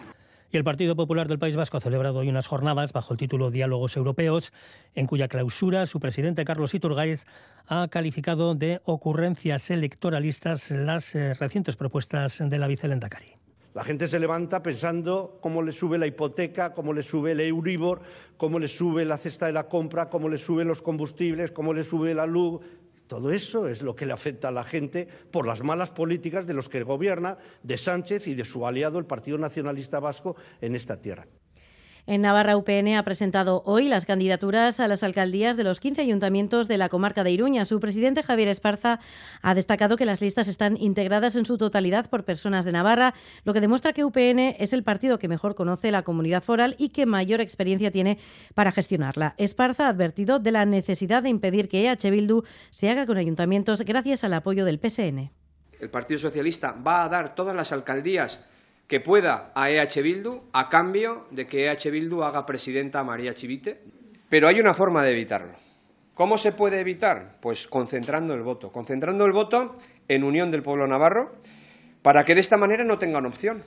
Y 0.52 0.58
el 0.58 0.64
Partido 0.64 0.96
Popular 0.96 1.28
del 1.28 1.38
País 1.38 1.56
Vasco 1.56 1.78
ha 1.78 1.82
celebrado 1.82 2.20
hoy 2.20 2.30
unas 2.30 2.48
jornadas 2.48 2.92
bajo 2.92 3.14
el 3.14 3.20
título 3.20 3.52
Diálogos 3.52 3.96
Europeos, 3.96 4.52
en 4.96 5.06
cuya 5.06 5.28
clausura 5.28 5.86
su 5.86 6.00
presidente 6.00 6.44
Carlos 6.44 6.74
Iturgaiz 6.74 7.26
ha 7.68 7.88
calificado 7.90 8.56
de 8.56 8.82
ocurrencias 8.86 9.70
electoralistas 9.70 10.72
las 10.72 11.14
eh, 11.14 11.36
recientes 11.36 11.76
propuestas 11.76 12.40
de 12.44 12.58
la 12.58 12.68
vicelendacari. 12.68 13.36
La 13.76 13.84
gente 13.84 14.08
se 14.08 14.20
levanta 14.20 14.64
pensando 14.64 15.38
cómo 15.40 15.62
le 15.62 15.72
sube 15.72 16.00
la 16.00 16.08
hipoteca, 16.08 16.74
cómo 16.74 16.94
le 16.94 17.04
sube 17.04 17.34
el 17.34 17.42
Euribor, 17.42 18.02
cómo 18.36 18.58
le 18.58 18.68
sube 18.68 19.06
la 19.06 19.18
cesta 19.18 19.46
de 19.46 19.54
la 19.54 19.68
compra, 19.68 20.10
cómo 20.10 20.30
le 20.30 20.40
suben 20.40 20.68
los 20.68 20.82
combustibles, 20.82 21.52
cómo 21.52 21.74
le 21.74 21.84
sube 21.84 22.16
la 22.16 22.26
luz, 22.26 22.62
todo 23.10 23.32
eso 23.32 23.68
es 23.68 23.82
lo 23.82 23.96
que 23.96 24.06
le 24.06 24.14
afecta 24.14 24.50
a 24.50 24.52
la 24.52 24.64
gente 24.64 25.08
por 25.32 25.48
las 25.48 25.64
malas 25.64 25.90
políticas 25.90 26.46
de 26.46 26.54
los 26.54 26.70
que 26.70 26.84
gobierna, 26.84 27.40
de 27.64 27.76
Sánchez 27.76 28.28
y 28.28 28.36
de 28.36 28.46
su 28.46 28.68
aliado, 28.68 29.00
el 29.00 29.06
Partido 29.06 29.40
Nacionalista 29.40 30.00
Vasco, 30.00 30.36
en 30.62 30.76
esta 30.76 31.02
tierra. 31.02 31.26
En 32.08 32.22
Navarra, 32.22 32.58
UPN 32.58 32.96
ha 32.96 33.04
presentado 33.04 33.62
hoy 33.66 33.88
las 33.88 34.06
candidaturas 34.06 34.80
a 34.80 34.88
las 34.88 35.04
alcaldías 35.04 35.58
de 35.58 35.64
los 35.64 35.80
15 35.80 36.02
ayuntamientos 36.02 36.68
de 36.68 36.78
la 36.78 36.90
comarca 36.90 37.24
de 37.24 37.32
Iruña. 37.32 37.66
Su 37.66 37.80
presidente, 37.80 38.24
Javier 38.24 38.48
Esparza, 38.48 39.00
ha 39.42 39.54
destacado 39.54 39.98
que 39.98 40.06
las 40.06 40.22
listas 40.22 40.48
están 40.48 40.78
integradas 40.78 41.36
en 41.36 41.46
su 41.46 41.58
totalidad 41.58 42.10
por 42.10 42.26
personas 42.26 42.66
de 42.66 42.72
Navarra, 42.72 43.14
lo 43.44 43.54
que 43.54 43.62
demuestra 43.62 43.94
que 43.94 44.04
UPN 44.04 44.56
es 44.58 44.74
el 44.74 44.84
partido 44.84 45.20
que 45.20 45.28
mejor 45.28 45.56
conoce 45.56 45.92
la 45.92 46.04
comunidad 46.04 46.44
foral 46.44 46.76
y 46.78 46.90
que 46.90 47.06
mayor 47.06 47.42
experiencia 47.42 47.92
tiene 47.92 48.18
para 48.56 48.72
gestionarla. 48.72 49.36
Esparza 49.38 49.86
ha 49.86 49.90
advertido 49.90 50.40
de 50.40 50.52
la 50.52 50.66
necesidad 50.66 51.24
de 51.24 51.30
impedir 51.30 51.70
que 51.70 51.90
EH 51.90 52.10
Bildu 52.10 52.44
se 52.70 52.90
haga 52.90 53.06
con 53.06 53.18
ayuntamientos 53.18 53.82
gracias 53.82 54.24
al 54.24 54.34
apoyo 54.34 54.66
del 54.66 54.80
PSN. 54.80 55.32
El 55.80 55.90
Partido 55.90 56.20
Socialista 56.20 56.72
va 56.72 57.04
a 57.04 57.10
dar 57.10 57.36
todas 57.36 57.56
las 57.56 57.72
alcaldías 57.72 58.44
que 58.90 59.00
pueda 59.00 59.52
a 59.54 59.70
EH 59.70 60.02
Bildu 60.02 60.50
a 60.52 60.68
cambio 60.68 61.28
de 61.30 61.46
que 61.46 61.70
EH 61.70 61.92
Bildu 61.92 62.24
haga 62.24 62.48
presidenta 62.48 63.00
a 63.00 63.04
María 63.04 63.36
Chivite. 63.36 63.80
Pero 64.30 64.48
hay 64.48 64.60
una 64.60 64.74
forma 64.74 65.04
de 65.04 65.12
evitarlo. 65.12 65.54
¿Cómo 66.16 66.40
se 66.40 66.52
puede 66.52 66.80
evitar? 66.80 67.38
Pues 67.40 67.68
concentrando 67.68 68.34
el 68.34 68.42
voto, 68.42 68.72
concentrando 68.72 69.26
el 69.26 69.32
voto 69.32 69.76
en 70.08 70.24
unión 70.24 70.50
del 70.50 70.64
pueblo 70.64 70.88
navarro 70.88 71.36
para 72.02 72.26
que 72.26 72.34
de 72.34 72.42
esta 72.42 72.58
manera 72.58 72.84
no 72.84 72.98
tengan 72.98 73.28
opción. 73.28 73.64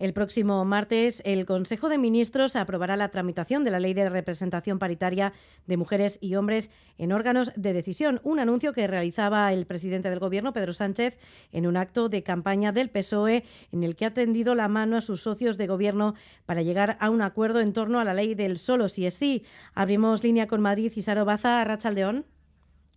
El 0.00 0.12
próximo 0.12 0.64
martes, 0.64 1.22
el 1.24 1.46
Consejo 1.46 1.88
de 1.88 1.98
Ministros 1.98 2.56
aprobará 2.56 2.96
la 2.96 3.10
tramitación 3.10 3.62
de 3.62 3.70
la 3.70 3.78
Ley 3.78 3.94
de 3.94 4.08
Representación 4.08 4.80
Paritaria 4.80 5.32
de 5.66 5.76
Mujeres 5.76 6.18
y 6.20 6.34
Hombres 6.34 6.68
en 6.98 7.12
órganos 7.12 7.52
de 7.54 7.72
decisión, 7.72 8.20
un 8.24 8.40
anuncio 8.40 8.72
que 8.72 8.88
realizaba 8.88 9.52
el 9.52 9.66
presidente 9.66 10.10
del 10.10 10.18
Gobierno, 10.18 10.52
Pedro 10.52 10.72
Sánchez, 10.72 11.16
en 11.52 11.66
un 11.68 11.76
acto 11.76 12.08
de 12.08 12.24
campaña 12.24 12.72
del 12.72 12.90
PSOE 12.90 13.44
en 13.70 13.84
el 13.84 13.94
que 13.94 14.06
ha 14.06 14.14
tendido 14.14 14.56
la 14.56 14.66
mano 14.66 14.96
a 14.96 15.00
sus 15.00 15.22
socios 15.22 15.58
de 15.58 15.68
Gobierno 15.68 16.14
para 16.44 16.62
llegar 16.62 16.96
a 16.98 17.10
un 17.10 17.22
acuerdo 17.22 17.60
en 17.60 17.72
torno 17.72 18.00
a 18.00 18.04
la 18.04 18.14
ley 18.14 18.34
del 18.34 18.58
solo 18.58 18.88
si 18.88 19.06
es 19.06 19.14
sí. 19.14 19.44
Abrimos 19.74 20.24
línea 20.24 20.48
con 20.48 20.60
Madrid 20.60 20.92
y 20.96 21.02
Saro 21.02 21.24
Baza, 21.24 21.62
Rachaldeón. 21.62 22.24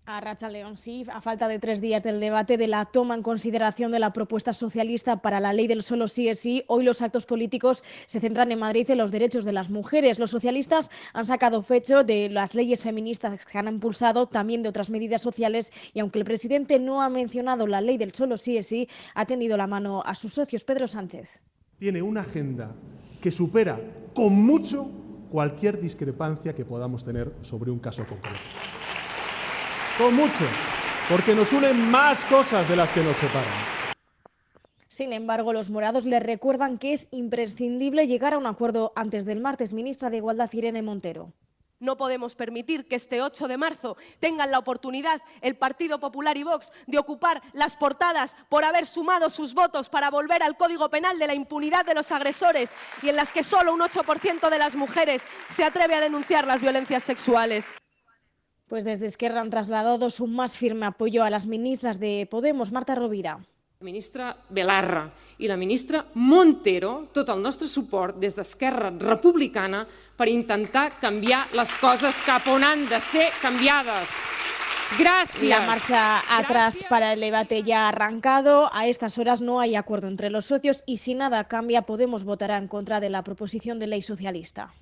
A 0.09 0.21
Racha 0.21 0.47
León, 0.47 0.77
sí, 0.77 1.05
a 1.11 1.19
falta 1.19 1.49
de 1.49 1.59
tres 1.59 1.81
días 1.81 2.01
del 2.01 2.21
debate 2.21 2.55
de 2.55 2.67
la 2.67 2.85
toma 2.85 3.13
en 3.13 3.21
consideración 3.21 3.91
de 3.91 3.99
la 3.99 4.13
propuesta 4.13 4.53
socialista 4.53 5.21
para 5.21 5.41
la 5.41 5.51
ley 5.51 5.67
del 5.67 5.83
solo 5.83 6.07
sí 6.07 6.29
es 6.29 6.39
sí, 6.39 6.63
hoy 6.67 6.85
los 6.85 7.01
actos 7.01 7.25
políticos 7.25 7.83
se 8.05 8.21
centran 8.21 8.49
en 8.53 8.59
Madrid 8.59 8.89
en 8.89 8.99
los 8.99 9.11
derechos 9.11 9.43
de 9.43 9.51
las 9.51 9.69
mujeres. 9.69 10.17
Los 10.17 10.31
socialistas 10.31 10.89
han 11.11 11.25
sacado 11.25 11.61
fecho 11.61 12.05
de 12.05 12.29
las 12.29 12.55
leyes 12.55 12.83
feministas 12.83 13.45
que 13.45 13.57
han 13.57 13.67
impulsado, 13.67 14.27
también 14.27 14.63
de 14.63 14.69
otras 14.69 14.89
medidas 14.89 15.21
sociales, 15.21 15.73
y 15.93 15.99
aunque 15.99 16.19
el 16.19 16.25
presidente 16.25 16.79
no 16.79 17.01
ha 17.01 17.09
mencionado 17.09 17.67
la 17.67 17.81
ley 17.81 17.97
del 17.97 18.13
solo 18.13 18.37
sí 18.37 18.55
es 18.55 18.67
sí, 18.67 18.87
ha 19.13 19.25
tendido 19.25 19.57
la 19.57 19.67
mano 19.67 20.03
a 20.05 20.15
sus 20.15 20.31
socios. 20.31 20.63
Pedro 20.63 20.87
Sánchez. 20.87 21.41
Tiene 21.79 22.01
una 22.01 22.21
agenda 22.21 22.73
que 23.19 23.29
supera 23.29 23.77
con 24.13 24.31
mucho 24.31 24.89
cualquier 25.29 25.81
discrepancia 25.81 26.53
que 26.55 26.63
podamos 26.63 27.03
tener 27.03 27.33
sobre 27.41 27.71
un 27.71 27.79
caso 27.79 28.05
concreto 28.05 28.39
con 29.97 30.15
mucho, 30.15 30.45
porque 31.09 31.33
nos 31.33 31.51
unen 31.53 31.89
más 31.89 32.23
cosas 32.25 32.69
de 32.69 32.75
las 32.75 32.91
que 32.91 33.01
nos 33.01 33.17
separan. 33.17 33.77
Sin 34.89 35.13
embargo, 35.13 35.53
los 35.53 35.69
morados 35.69 36.05
le 36.05 36.19
recuerdan 36.19 36.77
que 36.77 36.93
es 36.93 37.07
imprescindible 37.11 38.07
llegar 38.07 38.33
a 38.33 38.37
un 38.37 38.47
acuerdo 38.47 38.93
antes 38.95 39.25
del 39.25 39.39
martes. 39.39 39.73
Ministra 39.73 40.09
de 40.09 40.17
Igualdad, 40.17 40.51
Irene 40.53 40.81
Montero. 40.81 41.33
No 41.79 41.97
podemos 41.97 42.33
permitir 42.33 42.87
que 42.87 42.95
este 42.95 43.21
8 43.21 43.47
de 43.47 43.57
marzo 43.57 43.97
tengan 44.19 44.49
la 44.49 44.57
oportunidad 44.57 45.21
el 45.41 45.55
Partido 45.55 45.99
Popular 45.99 46.35
y 46.35 46.43
Vox 46.43 46.71
de 46.87 46.97
ocupar 46.97 47.43
las 47.53 47.77
portadas 47.77 48.35
por 48.49 48.65
haber 48.65 48.87
sumado 48.87 49.29
sus 49.29 49.53
votos 49.53 49.87
para 49.87 50.09
volver 50.09 50.41
al 50.41 50.57
Código 50.57 50.89
Penal 50.89 51.19
de 51.19 51.27
la 51.27 51.35
impunidad 51.35 51.85
de 51.85 51.93
los 51.93 52.11
agresores 52.11 52.75
y 53.03 53.09
en 53.09 53.15
las 53.15 53.31
que 53.31 53.43
solo 53.43 53.75
un 53.75 53.81
8% 53.81 54.49
de 54.49 54.57
las 54.57 54.75
mujeres 54.75 55.23
se 55.49 55.63
atreve 55.63 55.93
a 55.93 56.01
denunciar 56.01 56.47
las 56.47 56.61
violencias 56.61 57.03
sexuales. 57.03 57.75
Pues 58.67 58.83
desde 58.83 59.05
Esquerra 59.05 59.41
han 59.41 59.49
trasladado 59.49 60.09
su 60.09 60.27
más 60.27 60.57
firme 60.57 60.85
apoyo 60.85 61.23
a 61.23 61.29
las 61.29 61.47
ministras 61.47 61.99
de 61.99 62.27
Podemos, 62.29 62.71
Marta 62.71 62.95
Rovira. 62.95 63.39
La 63.79 63.85
ministra 63.85 64.35
Belarra 64.49 65.03
i 65.37 65.47
la 65.47 65.55
ministra 65.55 66.01
Montero, 66.15 67.09
tot 67.13 67.29
el 67.29 67.43
nostre 67.45 67.67
suport 67.69 68.17
des 68.17 68.33
d'Esquerra 68.33 68.89
Republicana 68.89 69.83
per 70.17 70.25
intentar 70.31 70.97
canviar 70.97 71.43
les 71.53 71.75
coses 71.77 72.17
cap 72.25 72.47
on 72.49 72.65
han 72.65 72.87
de 72.89 72.99
ser 72.99 73.27
canviades. 73.39 74.09
Gracias. 74.97 75.43
La 75.43 75.61
marcha 75.61 76.17
atrás 76.21 76.73
Gracias. 76.73 76.89
para 76.89 77.13
el 77.13 77.19
debate 77.19 77.61
ya 77.61 77.85
ha 77.85 77.89
arrancado. 77.89 78.69
A 78.73 78.87
estas 78.87 79.19
horas 79.19 79.41
no 79.41 79.59
hay 79.59 79.75
acuerdo 79.75 80.07
entre 80.07 80.31
los 80.31 80.45
socios 80.45 80.83
y 80.87 80.97
si 80.97 81.13
nada 81.13 81.43
cambia, 81.43 81.83
Podemos 81.83 82.23
votará 82.23 82.57
en 82.57 82.67
contra 82.67 82.99
de 82.99 83.11
la 83.11 83.23
proposición 83.23 83.77
de 83.77 83.87
ley 83.87 84.01
socialista. 84.01 84.73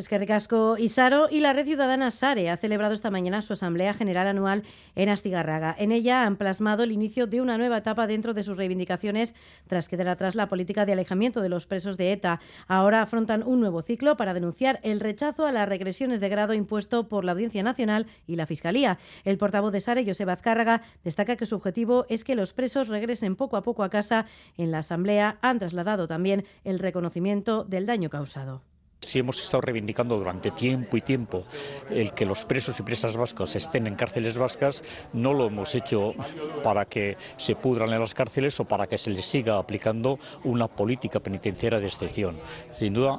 Es 0.00 0.08
que 0.08 0.16
Recasco 0.16 0.78
Isaro 0.78 1.28
y 1.30 1.40
la 1.40 1.52
Red 1.52 1.66
Ciudadana 1.66 2.10
SARE 2.10 2.48
ha 2.48 2.56
celebrado 2.56 2.94
esta 2.94 3.10
mañana 3.10 3.42
su 3.42 3.52
Asamblea 3.52 3.92
General 3.92 4.26
Anual 4.28 4.62
en 4.96 5.10
Astigarraga. 5.10 5.76
En 5.78 5.92
ella 5.92 6.24
han 6.24 6.36
plasmado 6.36 6.84
el 6.84 6.90
inicio 6.90 7.26
de 7.26 7.42
una 7.42 7.58
nueva 7.58 7.76
etapa 7.76 8.06
dentro 8.06 8.32
de 8.32 8.42
sus 8.42 8.56
reivindicaciones 8.56 9.34
tras 9.66 9.88
quedar 9.88 10.08
atrás 10.08 10.36
la 10.36 10.48
política 10.48 10.86
de 10.86 10.94
alejamiento 10.94 11.42
de 11.42 11.50
los 11.50 11.66
presos 11.66 11.98
de 11.98 12.12
ETA. 12.12 12.40
Ahora 12.66 13.02
afrontan 13.02 13.42
un 13.42 13.60
nuevo 13.60 13.82
ciclo 13.82 14.16
para 14.16 14.32
denunciar 14.32 14.80
el 14.84 15.00
rechazo 15.00 15.44
a 15.44 15.52
las 15.52 15.68
regresiones 15.68 16.20
de 16.20 16.30
grado 16.30 16.54
impuesto 16.54 17.06
por 17.06 17.26
la 17.26 17.32
Audiencia 17.32 17.62
Nacional 17.62 18.06
y 18.26 18.36
la 18.36 18.46
Fiscalía. 18.46 18.98
El 19.24 19.36
portavoz 19.36 19.70
de 19.70 19.80
SARE, 19.80 20.06
José 20.06 20.24
Azcárraga, 20.24 20.80
destaca 21.04 21.36
que 21.36 21.44
su 21.44 21.56
objetivo 21.56 22.06
es 22.08 22.24
que 22.24 22.36
los 22.36 22.54
presos 22.54 22.88
regresen 22.88 23.36
poco 23.36 23.58
a 23.58 23.62
poco 23.62 23.84
a 23.84 23.90
casa. 23.90 24.24
En 24.56 24.70
la 24.70 24.78
Asamblea 24.78 25.36
han 25.42 25.58
trasladado 25.58 26.08
también 26.08 26.46
el 26.64 26.78
reconocimiento 26.78 27.64
del 27.64 27.84
daño 27.84 28.08
causado. 28.08 28.62
Si 29.10 29.18
hemos 29.18 29.42
estado 29.42 29.62
reivindicando 29.62 30.16
durante 30.16 30.52
tiempo 30.52 30.96
y 30.96 31.00
tiempo 31.00 31.42
el 31.90 32.12
que 32.12 32.24
los 32.24 32.44
presos 32.44 32.78
y 32.78 32.84
presas 32.84 33.16
vascos 33.16 33.56
estén 33.56 33.88
en 33.88 33.96
cárceles 33.96 34.38
vascas, 34.38 34.84
no 35.12 35.32
lo 35.32 35.48
hemos 35.48 35.74
hecho 35.74 36.14
para 36.62 36.84
que 36.84 37.16
se 37.36 37.56
pudran 37.56 37.92
en 37.92 37.98
las 37.98 38.14
cárceles 38.14 38.60
o 38.60 38.66
para 38.66 38.86
que 38.86 38.98
se 38.98 39.10
les 39.10 39.26
siga 39.26 39.58
aplicando 39.58 40.20
una 40.44 40.68
política 40.68 41.18
penitenciaria 41.18 41.80
de 41.80 41.88
excepción. 41.88 42.38
Sin 42.72 42.94
duda, 42.94 43.18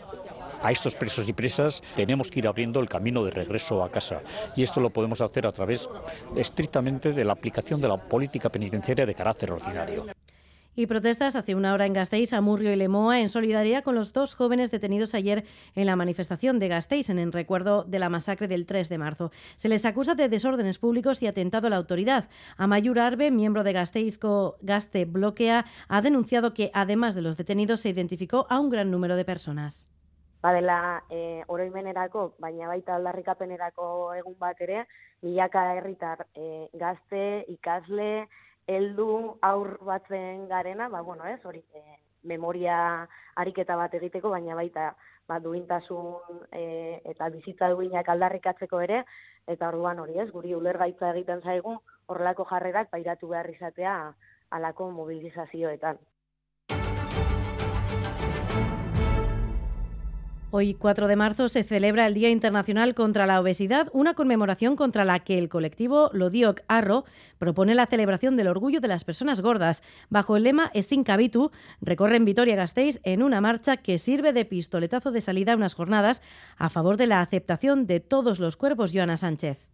a 0.63 0.71
estos 0.71 0.95
presos 0.95 1.27
y 1.27 1.33
presas 1.33 1.83
tenemos 1.93 2.31
que 2.31 2.39
ir 2.39 2.47
abriendo 2.47 2.79
el 2.79 2.87
camino 2.87 3.25
de 3.25 3.31
regreso 3.31 3.83
a 3.83 3.91
casa. 3.91 4.21
Y 4.55 4.63
esto 4.63 4.79
lo 4.79 4.91
podemos 4.91 5.19
hacer 5.19 5.45
a 5.45 5.51
través 5.51 5.89
estrictamente 6.37 7.11
de 7.11 7.25
la 7.25 7.33
aplicación 7.33 7.81
de 7.81 7.89
la 7.89 7.97
política 7.97 8.47
penitenciaria 8.47 9.05
de 9.05 9.13
carácter 9.13 9.51
ordinario 9.51 10.05
y 10.75 10.87
protestas 10.87 11.35
hace 11.35 11.55
una 11.55 11.73
hora 11.73 11.85
en 11.85 11.93
Gasteiz, 11.93 12.33
Amurrio 12.33 12.71
y 12.71 12.75
Lemoa 12.75 13.19
en 13.19 13.29
solidaridad 13.29 13.83
con 13.83 13.95
los 13.95 14.13
dos 14.13 14.35
jóvenes 14.35 14.71
detenidos 14.71 15.13
ayer 15.13 15.43
en 15.75 15.85
la 15.85 15.95
manifestación 15.95 16.59
de 16.59 16.67
Gasteiz 16.69 17.09
en 17.09 17.19
el 17.19 17.33
recuerdo 17.33 17.83
de 17.83 17.99
la 17.99 18.09
masacre 18.09 18.47
del 18.47 18.65
3 18.65 18.89
de 18.89 18.97
marzo. 18.97 19.31
Se 19.55 19.69
les 19.69 19.85
acusa 19.85 20.15
de 20.15 20.29
desórdenes 20.29 20.79
públicos 20.79 21.21
y 21.21 21.27
atentado 21.27 21.67
a 21.67 21.69
la 21.69 21.77
autoridad. 21.77 22.29
Amayur 22.57 22.99
Arbe, 22.99 23.31
miembro 23.31 23.63
de 23.63 23.73
Gasteizco 23.73 24.57
Gaste 24.61 25.05
Bloquea, 25.05 25.65
ha 25.87 26.01
denunciado 26.01 26.53
que 26.53 26.71
además 26.73 27.15
de 27.15 27.21
los 27.21 27.37
detenidos 27.37 27.81
se 27.81 27.89
identificó 27.89 28.47
a 28.49 28.59
un 28.59 28.69
gran 28.69 28.91
número 28.91 29.15
de 29.15 29.25
personas. 29.25 29.91
badela 30.41 31.03
e, 31.09 31.43
oroimenerako, 31.47 32.33
baina 32.41 32.67
baita 32.67 32.95
aldarrikapenerako 32.95 34.13
egun 34.17 34.35
bat 34.39 34.61
ere, 34.65 34.87
milaka 35.21 35.67
herritar 35.75 36.25
e, 36.33 36.67
gazte, 36.73 37.45
ikasle, 37.47 38.27
heldu 38.67 39.37
aur 39.41 39.77
batzen 39.85 40.47
garena, 40.49 40.89
ba, 40.89 41.01
bueno, 41.01 41.25
ez, 41.25 41.39
hori, 41.45 41.63
e, 41.73 41.97
memoria 42.23 43.07
ariketa 43.35 43.75
bat 43.75 43.93
egiteko, 43.97 44.29
baina 44.29 44.55
baita 44.55 44.91
ba, 45.27 45.39
duintasun 45.39 46.43
e, 46.51 47.01
eta 47.13 47.29
bizitza 47.33 47.71
duinak 47.73 48.09
aldarrikatzeko 48.09 48.81
ere, 48.81 49.03
eta 49.47 49.69
orduan 49.69 49.99
hori 49.99 50.19
ez, 50.19 50.29
guri 50.31 50.53
ulergaitza 50.55 51.11
egiten 51.15 51.41
zaigu, 51.41 51.77
horrelako 52.07 52.45
jarrerak 52.51 52.91
pairatu 52.91 53.31
behar 53.33 53.49
izatea 53.49 53.95
alako 54.51 54.91
mobilizazioetan. 54.91 55.97
Hoy, 60.53 60.73
4 60.73 61.07
de 61.07 61.15
marzo, 61.15 61.47
se 61.47 61.63
celebra 61.63 62.05
el 62.05 62.13
Día 62.13 62.29
Internacional 62.29 62.93
contra 62.93 63.25
la 63.25 63.39
Obesidad, 63.39 63.87
una 63.93 64.15
conmemoración 64.15 64.75
contra 64.75 65.05
la 65.05 65.19
que 65.19 65.37
el 65.37 65.47
colectivo 65.47 66.09
Lodioc 66.11 66.63
Arro 66.67 67.05
propone 67.37 67.73
la 67.73 67.85
celebración 67.85 68.35
del 68.35 68.49
orgullo 68.49 68.81
de 68.81 68.89
las 68.89 69.05
personas 69.05 69.39
gordas. 69.39 69.81
Bajo 70.09 70.35
el 70.35 70.43
lema 70.43 70.69
Esin 70.73 71.05
Cabitu, 71.05 71.51
recorren 71.79 72.25
Vitoria-Gasteiz 72.25 72.99
en 73.03 73.23
una 73.23 73.39
marcha 73.39 73.77
que 73.77 73.97
sirve 73.97 74.33
de 74.33 74.43
pistoletazo 74.43 75.13
de 75.13 75.21
salida 75.21 75.53
a 75.53 75.55
unas 75.55 75.73
jornadas 75.73 76.21
a 76.57 76.69
favor 76.69 76.97
de 76.97 77.07
la 77.07 77.21
aceptación 77.21 77.87
de 77.87 78.01
todos 78.01 78.41
los 78.41 78.57
cuerpos, 78.57 78.91
Joana 78.93 79.15
Sánchez. 79.15 79.71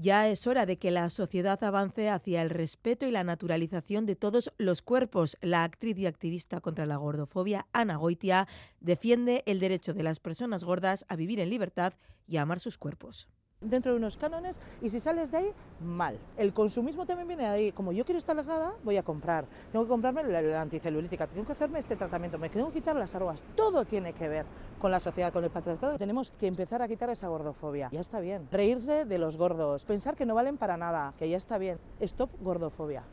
Ya 0.00 0.28
es 0.28 0.46
hora 0.46 0.64
de 0.64 0.78
que 0.78 0.92
la 0.92 1.10
sociedad 1.10 1.62
avance 1.64 2.08
hacia 2.08 2.42
el 2.42 2.50
respeto 2.50 3.04
y 3.04 3.10
la 3.10 3.24
naturalización 3.24 4.06
de 4.06 4.14
todos 4.14 4.52
los 4.56 4.80
cuerpos. 4.80 5.36
La 5.40 5.64
actriz 5.64 5.98
y 5.98 6.06
activista 6.06 6.60
contra 6.60 6.86
la 6.86 6.98
gordofobia, 6.98 7.66
Ana 7.72 7.96
Goitia, 7.96 8.46
defiende 8.78 9.42
el 9.46 9.58
derecho 9.58 9.94
de 9.94 10.04
las 10.04 10.20
personas 10.20 10.62
gordas 10.62 11.04
a 11.08 11.16
vivir 11.16 11.40
en 11.40 11.50
libertad 11.50 11.94
y 12.28 12.36
a 12.36 12.42
amar 12.42 12.60
sus 12.60 12.78
cuerpos 12.78 13.28
dentro 13.60 13.92
de 13.92 13.98
unos 13.98 14.16
cánones 14.16 14.60
y 14.80 14.88
si 14.88 15.00
sales 15.00 15.30
de 15.30 15.38
ahí, 15.38 15.52
mal. 15.80 16.18
El 16.36 16.52
consumismo 16.52 17.06
también 17.06 17.28
viene 17.28 17.42
de 17.44 17.48
ahí. 17.48 17.72
Como 17.72 17.92
yo 17.92 18.04
quiero 18.04 18.18
estar 18.18 18.36
delgada, 18.36 18.74
voy 18.84 18.96
a 18.96 19.02
comprar. 19.02 19.46
Tengo 19.72 19.84
que 19.84 19.88
comprarme 19.88 20.22
la, 20.24 20.60
anticelulítica, 20.60 21.26
tengo 21.26 21.46
que 21.46 21.52
hacerme 21.52 21.78
este 21.78 21.96
tratamiento, 21.96 22.38
me 22.38 22.48
tengo 22.48 22.68
que 22.68 22.74
quitar 22.74 22.96
las 22.96 23.14
arrugas. 23.14 23.44
Todo 23.54 23.84
tiene 23.84 24.12
que 24.12 24.28
ver 24.28 24.46
con 24.78 24.90
la 24.90 25.00
sociedad, 25.00 25.32
con 25.32 25.44
el 25.44 25.50
patriarcado. 25.50 25.98
Tenemos 25.98 26.30
que 26.30 26.46
empezar 26.46 26.82
a 26.82 26.88
quitar 26.88 27.10
esa 27.10 27.28
gordofobia. 27.28 27.88
Ya 27.92 28.00
está 28.00 28.20
bien. 28.20 28.48
Reírse 28.50 29.04
de 29.04 29.18
los 29.18 29.36
gordos, 29.36 29.84
pensar 29.84 30.14
que 30.14 30.26
no 30.26 30.34
valen 30.34 30.56
para 30.56 30.76
nada, 30.76 31.14
que 31.18 31.28
ya 31.28 31.36
está 31.36 31.58
bien. 31.58 31.78
Stop 32.00 32.30
gordofobia. 32.40 33.04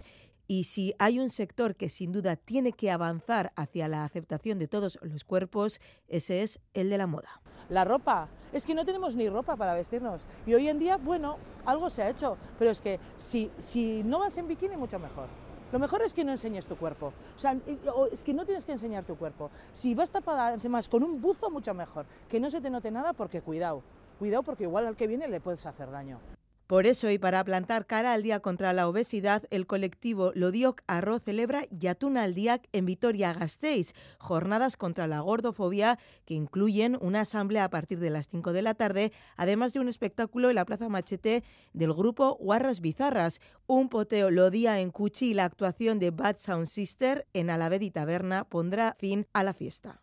Y 0.48 0.66
si 0.66 0.94
hay 1.00 1.20
un 1.20 1.32
sector 1.32 1.76
que 1.76 1.90
sin 1.90 2.12
duda 2.12 2.36
tiene 2.36 2.72
que 2.72 2.92
avanzar 2.92 3.52
hacia 3.56 3.88
la 3.88 4.04
aceptación 4.04 4.60
de 4.60 4.68
todos 4.68 5.00
los 5.02 5.24
cuerpos, 5.24 5.82
ese 6.08 6.44
es 6.44 6.60
el 6.76 6.92
de 6.92 7.00
la 7.00 7.08
moda. 7.08 7.42
La 7.70 7.84
ropa, 7.84 8.28
es 8.54 8.66
que 8.66 8.74
no 8.74 8.86
tenemos 8.86 9.16
ni 9.16 9.28
ropa 9.30 9.56
para 9.56 9.74
vestirnos. 9.74 10.26
Y 10.46 10.54
hoy 10.54 10.70
en 10.70 10.80
día, 10.80 10.98
bueno, 10.98 11.38
algo 11.66 11.90
se 11.90 12.04
ha 12.04 12.10
hecho, 12.10 12.38
pero 12.58 12.72
es 12.72 12.82
que 12.82 13.00
si, 13.18 13.52
si 13.60 14.02
no 14.04 14.20
vas 14.20 14.38
en 14.38 14.48
bikini, 14.48 14.78
mucho 14.78 15.00
mejor. 15.00 15.28
Lo 15.72 15.80
mejor 15.80 16.02
es 16.04 16.14
que 16.14 16.24
no 16.24 16.32
enseñes 16.32 16.68
tu 16.68 16.78
cuerpo. 16.78 17.12
O 17.36 17.40
sea, 17.40 17.58
es 18.12 18.24
que 18.24 18.34
no 18.34 18.46
tienes 18.46 18.66
que 18.66 18.72
enseñar 18.72 19.04
tu 19.04 19.18
cuerpo. 19.18 19.50
Si 19.74 19.94
vas 19.94 20.10
tapada, 20.10 20.48
además, 20.48 20.88
con 20.88 21.04
un 21.04 21.20
buzo, 21.20 21.50
mucho 21.50 21.74
mejor. 21.74 22.06
Que 22.30 22.40
no 22.40 22.50
se 22.50 22.62
te 22.62 22.70
note 22.70 22.92
nada 22.92 23.12
porque 23.12 23.42
cuidado. 23.42 23.82
Cuidado 24.20 24.44
porque 24.44 24.64
igual 24.64 24.88
al 24.88 24.96
que 24.96 25.08
viene 25.08 25.28
le 25.28 25.42
puedes 25.42 25.66
hacer 25.66 25.92
daño. 25.92 26.20
Por 26.68 26.88
eso, 26.88 27.12
y 27.12 27.20
para 27.20 27.44
plantar 27.44 27.86
cara 27.86 28.14
al 28.14 28.24
Día 28.24 28.40
contra 28.40 28.74
la 28.74 28.88
Obesidad, 28.88 29.44
el 29.52 29.68
colectivo 29.68 30.32
Lodioc 30.34 30.82
Arro 30.88 31.20
celebra 31.20 31.68
Yatuna 31.70 32.24
al 32.24 32.34
Día 32.34 32.60
en 32.72 32.88
Vitoria-Gasteiz, 32.88 33.94
jornadas 34.18 34.76
contra 34.76 35.06
la 35.06 35.20
gordofobia 35.20 36.00
que 36.26 36.34
incluyen 36.34 36.98
una 37.00 37.22
asamblea 37.22 37.66
a 37.66 37.70
partir 37.70 38.00
de 38.00 38.10
las 38.10 38.28
5 38.30 38.52
de 38.52 38.64
la 38.64 38.74
tarde, 38.74 39.12
además 39.38 39.74
de 39.74 39.80
un 39.80 39.90
espectáculo 39.90 40.50
en 40.50 40.56
la 40.56 40.66
Plaza 40.66 40.90
Machete 40.90 41.44
del 41.74 41.94
grupo 41.94 42.36
Guarras 42.40 42.82
Bizarras, 42.82 43.42
un 43.68 43.88
poteo 43.88 44.32
Lodía 44.32 44.80
en 44.80 44.90
Cuchi 44.90 45.32
y 45.32 45.34
la 45.36 45.46
actuación 45.46 46.00
de 46.00 46.10
Bad 46.10 46.38
Sound 46.38 46.66
Sister 46.66 47.28
en 47.34 47.52
Alaved 47.52 47.82
y 47.82 47.92
Taberna 47.92 48.44
pondrá 48.44 48.96
fin 48.98 49.28
a 49.34 49.44
la 49.44 49.54
fiesta. 49.54 50.02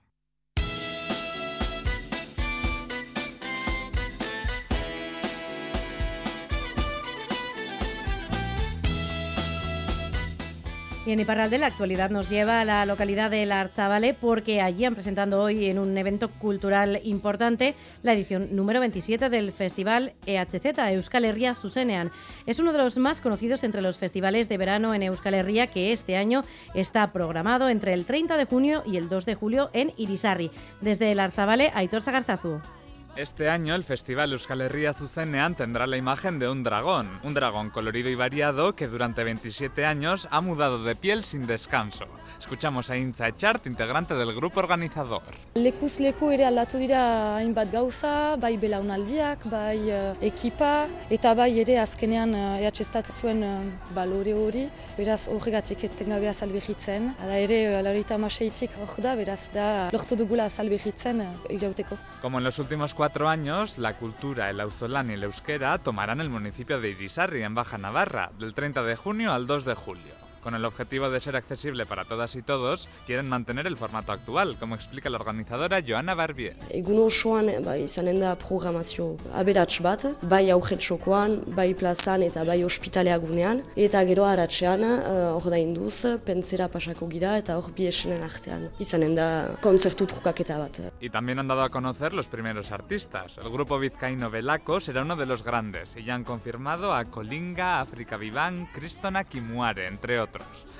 Y 11.05 11.11
en 11.11 11.19
Iparralde 11.19 11.59
la 11.59 11.67
actualidad 11.67 12.11
nos 12.11 12.31
lleva 12.31 12.61
a 12.61 12.65
la 12.65 12.87
localidad 12.87 13.29
de 13.29 13.45
La 13.45 13.61
Arzabale 13.61 14.15
porque 14.15 14.61
allí 14.61 14.85
han 14.85 14.95
presentado 14.95 15.43
hoy 15.43 15.67
en 15.67 15.81
un 15.81 15.99
evento 15.99 16.29
cultural 16.29 17.01
importante 17.03 17.75
la 18.03 18.13
edición 18.13 18.55
número 18.55 18.79
27 18.79 19.29
del 19.29 19.53
festival 19.53 20.13
EHZ, 20.27 20.79
Euskal 20.93 21.25
Herria 21.25 21.55
Susenean. 21.55 22.13
Es 22.47 22.61
uno 22.61 22.73
de 22.73 22.79
los 22.79 22.99
más 22.99 23.21
conocidos 23.21 23.65
entre 23.65 23.83
los 23.83 23.99
festivales 23.99 24.49
de 24.49 24.59
verano 24.59 24.95
en 24.95 25.03
Euskal 25.03 25.35
Herria 25.35 25.67
que 25.67 25.93
este 25.93 26.17
año 26.17 26.45
está 26.73 27.13
programado 27.13 27.69
entre 27.69 27.95
el 27.95 28.05
30 28.05 28.37
de 28.37 28.45
junio 28.45 28.85
y 28.87 28.97
el 28.97 29.09
2 29.09 29.27
de 29.27 29.35
julio 29.35 29.71
en 29.73 29.91
Irisarri. 29.97 30.53
Desde 30.83 31.17
La 31.17 31.25
Arzabale, 31.25 31.73
Aitor 31.75 32.03
Sagarzazu. 32.03 32.61
Este 33.15 33.51
año 33.51 33.75
el 33.75 33.85
Festival 33.85 34.33
Euskal 34.33 34.63
Herria 34.63 34.95
Zuzenean 34.95 35.55
tendrá 35.55 35.87
la 35.87 35.99
imagen 35.99 36.39
de 36.39 36.49
un 36.49 36.63
dragón, 36.63 37.21
un 37.23 37.35
dragón 37.35 37.69
colorido 37.69 38.09
y 38.09 38.15
variado 38.15 38.75
que 38.75 38.89
durante 38.89 39.23
27 39.23 39.85
años 39.85 40.29
ha 40.31 40.41
mudado 40.41 40.83
de 40.83 40.97
piel 40.97 41.23
sin 41.23 41.47
descanso. 41.47 42.07
Escuchamos 42.39 42.89
a 42.89 42.97
Intza 42.97 43.29
Echart, 43.29 43.67
integrante 43.67 44.15
del 44.15 44.35
grupo 44.35 44.61
organizador. 44.61 45.23
Lekuz 45.55 46.01
leku 46.01 46.31
ere 46.33 46.47
aldatu 46.49 46.81
dira 46.81 47.37
hainbat 47.37 47.69
gauza, 47.71 48.37
bai 48.41 48.57
belaunaldiak, 48.57 49.45
bai 49.45 49.93
uh, 49.93 50.17
ekipa, 50.25 50.89
eta 51.13 51.35
bai 51.37 51.51
ere 51.61 51.77
azkenean 51.85 52.33
uh, 52.33 52.57
ehatxestat 52.65 53.13
zuen 53.13 53.45
uh, 53.45 53.61
balore 53.93 54.33
hori, 54.33 54.65
beraz 54.97 55.29
horregatik 55.29 55.85
etengabea 55.91 56.33
salbehitzen. 56.33 57.13
Hala 57.21 57.37
ere, 57.45 57.61
uh, 57.75 57.85
laurita 57.85 58.17
amaseitik 58.17 58.73
hor 58.81 58.97
da, 59.05 59.15
beraz 59.21 59.51
da 59.53 59.69
lortu 59.93 60.17
dugula 60.17 60.49
salbehitzen 60.49 61.21
uh, 61.21 61.31
irauteko. 61.53 62.01
Como 62.23 62.39
en 62.39 62.45
los 62.45 62.59
últimos 62.59 62.95
cuatro 63.03 63.29
años, 63.29 63.79
la 63.79 63.97
cultura, 63.97 64.49
el 64.49 64.61
auzolán 64.61 65.11
y 65.11 65.15
el 65.15 65.25
euskera 65.25 65.77
tomarán 65.79 66.21
el 66.21 66.31
municipio 66.31 66.81
de 66.81 66.91
Irisarri, 66.91 67.43
en 67.43 67.53
Baja 67.53 67.77
Navarra, 67.77 68.31
del 68.39 68.55
30 68.55 68.85
de 68.85 68.95
junio 68.95 69.33
al 69.33 69.49
2 69.49 69.65
de 69.65 69.75
julio. 69.75 70.22
Con 70.43 70.57
el 70.57 70.65
objetivo 70.65 71.09
de 71.09 71.21
ser 71.21 71.37
accesible 71.37 71.87
para 71.87 72.05
todas 72.05 72.35
y 72.35 72.43
todos, 72.43 72.89
quieren 73.07 73.29
mantener 73.29 73.69
el 73.69 73.77
formato 73.77 74.11
actual, 74.11 74.57
como 74.59 74.75
explica 74.75 75.09
la 75.09 75.19
organizadora 75.19 75.81
Joana 75.87 76.15
Barbier. 76.15 76.57
Egun 76.71 76.99
osoan 76.99 77.47
ba, 77.63 77.77
izanen 77.79 78.19
da 78.19 78.33
programazio 78.35 79.13
aberats 79.39 79.79
bat, 79.87 80.09
bai 80.27 80.51
aurretxokoan, 80.51 81.37
bai 81.55 81.69
plazan 81.79 82.25
eta 82.27 82.43
bai 82.43 82.59
ospitalea 82.67 83.21
gunean, 83.23 83.63
eta 83.77 84.03
gero 84.09 84.27
haratxean, 84.27 84.83
uh, 84.83 85.37
hor 85.37 85.47
da 85.47 85.61
induz, 85.63 86.19
pentsera 86.27 86.67
pasako 86.67 87.07
gira 87.13 87.37
eta 87.39 87.61
hor 87.61 87.71
biesenen 87.77 88.27
artean. 88.27 88.67
Izanen 88.83 89.15
da 89.15 89.29
konzertu 89.63 90.11
trukaketa 90.11 90.59
bat. 90.59 90.83
Y 90.99 91.11
también 91.11 91.39
han 91.39 91.47
dado 91.47 91.63
a 91.63 91.71
conocer 91.71 92.15
los 92.15 92.27
primeros 92.27 92.73
artistas. 92.73 93.39
El 93.39 93.49
grupo 93.49 93.79
vizcaíno 93.79 94.29
Velaco 94.29 94.81
será 94.81 95.03
uno 95.03 95.15
de 95.15 95.27
los 95.27 95.45
grandes 95.45 95.95
y 95.97 96.03
ya 96.03 96.17
han 96.17 96.25
confirmado 96.25 96.95
a 96.95 97.05
Colinga, 97.05 97.81
África 97.81 98.17
Viván, 98.17 98.67
Cristona 98.75 99.23
Kimuare, 99.23 99.87
entre 99.87 100.19
otros. 100.19 100.32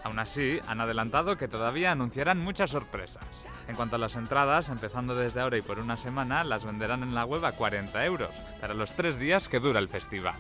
Aún 0.05 0.19
así, 0.19 0.61
han 0.67 0.81
adelantado 0.81 1.37
que 1.37 1.49
todavía 1.49 1.93
anunciarán 1.93 2.39
muchas 2.39 2.71
sorpresas. 2.71 3.47
En 3.69 3.77
cuanto 3.77 3.97
a 3.97 3.99
las 3.99 4.17
entradas, 4.17 4.69
empezando 4.69 5.15
desde 5.15 5.41
ahora 5.41 5.59
y 5.59 5.63
por 5.63 5.79
una 5.79 5.97
semana, 5.97 6.45
las 6.45 6.65
venderán 6.65 7.03
en 7.03 7.15
la 7.15 7.25
web 7.25 7.45
a 7.45 7.53
40 7.53 8.05
euros, 8.05 8.35
para 8.61 8.75
los 8.75 8.95
tres 8.95 9.19
días 9.19 9.49
que 9.49 9.61
dura 9.61 9.79
el 9.79 9.89
festival. 9.89 10.35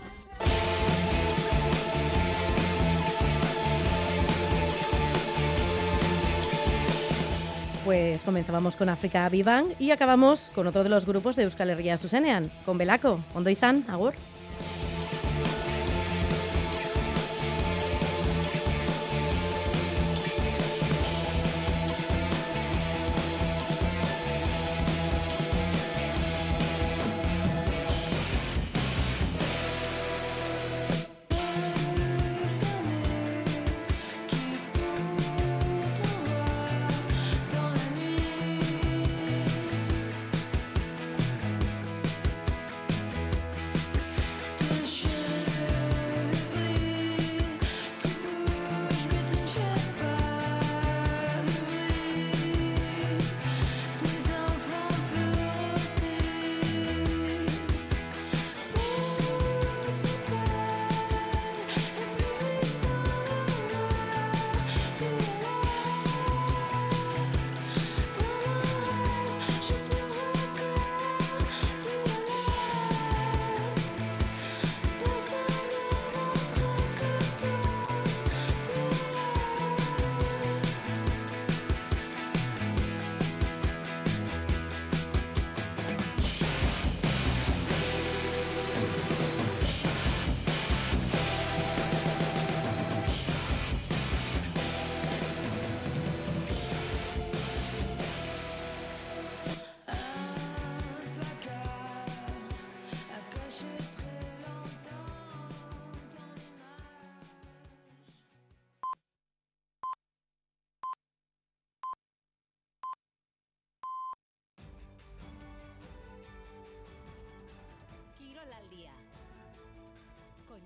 Pues 7.84 8.22
comenzábamos 8.22 8.76
con 8.76 8.88
África 8.88 9.28
Vivan 9.28 9.74
y 9.80 9.90
acabamos 9.90 10.52
con 10.54 10.68
otro 10.68 10.84
de 10.84 10.88
los 10.88 11.04
grupos 11.04 11.34
de 11.34 11.42
Euskal 11.42 11.70
Herria 11.70 11.98
Susenean, 11.98 12.50
con 12.64 12.78
Belaco. 12.78 13.20
Ondo 13.34 13.50
izan, 13.50 13.84
agur. 13.88 14.14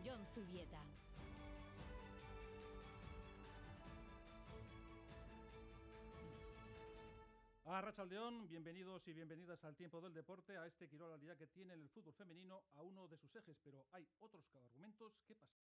John 0.06 0.24
Zubieta. 0.32 0.80
A 7.64 7.80
Rachaldeón, 7.80 8.46
bienvenidos 8.46 9.08
y 9.08 9.12
bienvenidas 9.12 9.64
al 9.64 9.74
tiempo 9.74 10.00
del 10.00 10.14
deporte, 10.14 10.56
a 10.56 10.64
este 10.64 10.88
Quirol 10.88 11.12
al 11.12 11.20
día 11.20 11.34
que 11.34 11.48
tiene 11.48 11.74
el 11.74 11.88
fútbol 11.88 12.14
femenino 12.14 12.62
a 12.74 12.82
uno 12.82 13.08
de 13.08 13.16
sus 13.16 13.34
ejes, 13.34 13.58
pero 13.64 13.84
hay 13.90 14.06
otros 14.20 14.44
argumentos 14.54 15.20
que 15.26 15.34
pasan. 15.34 15.52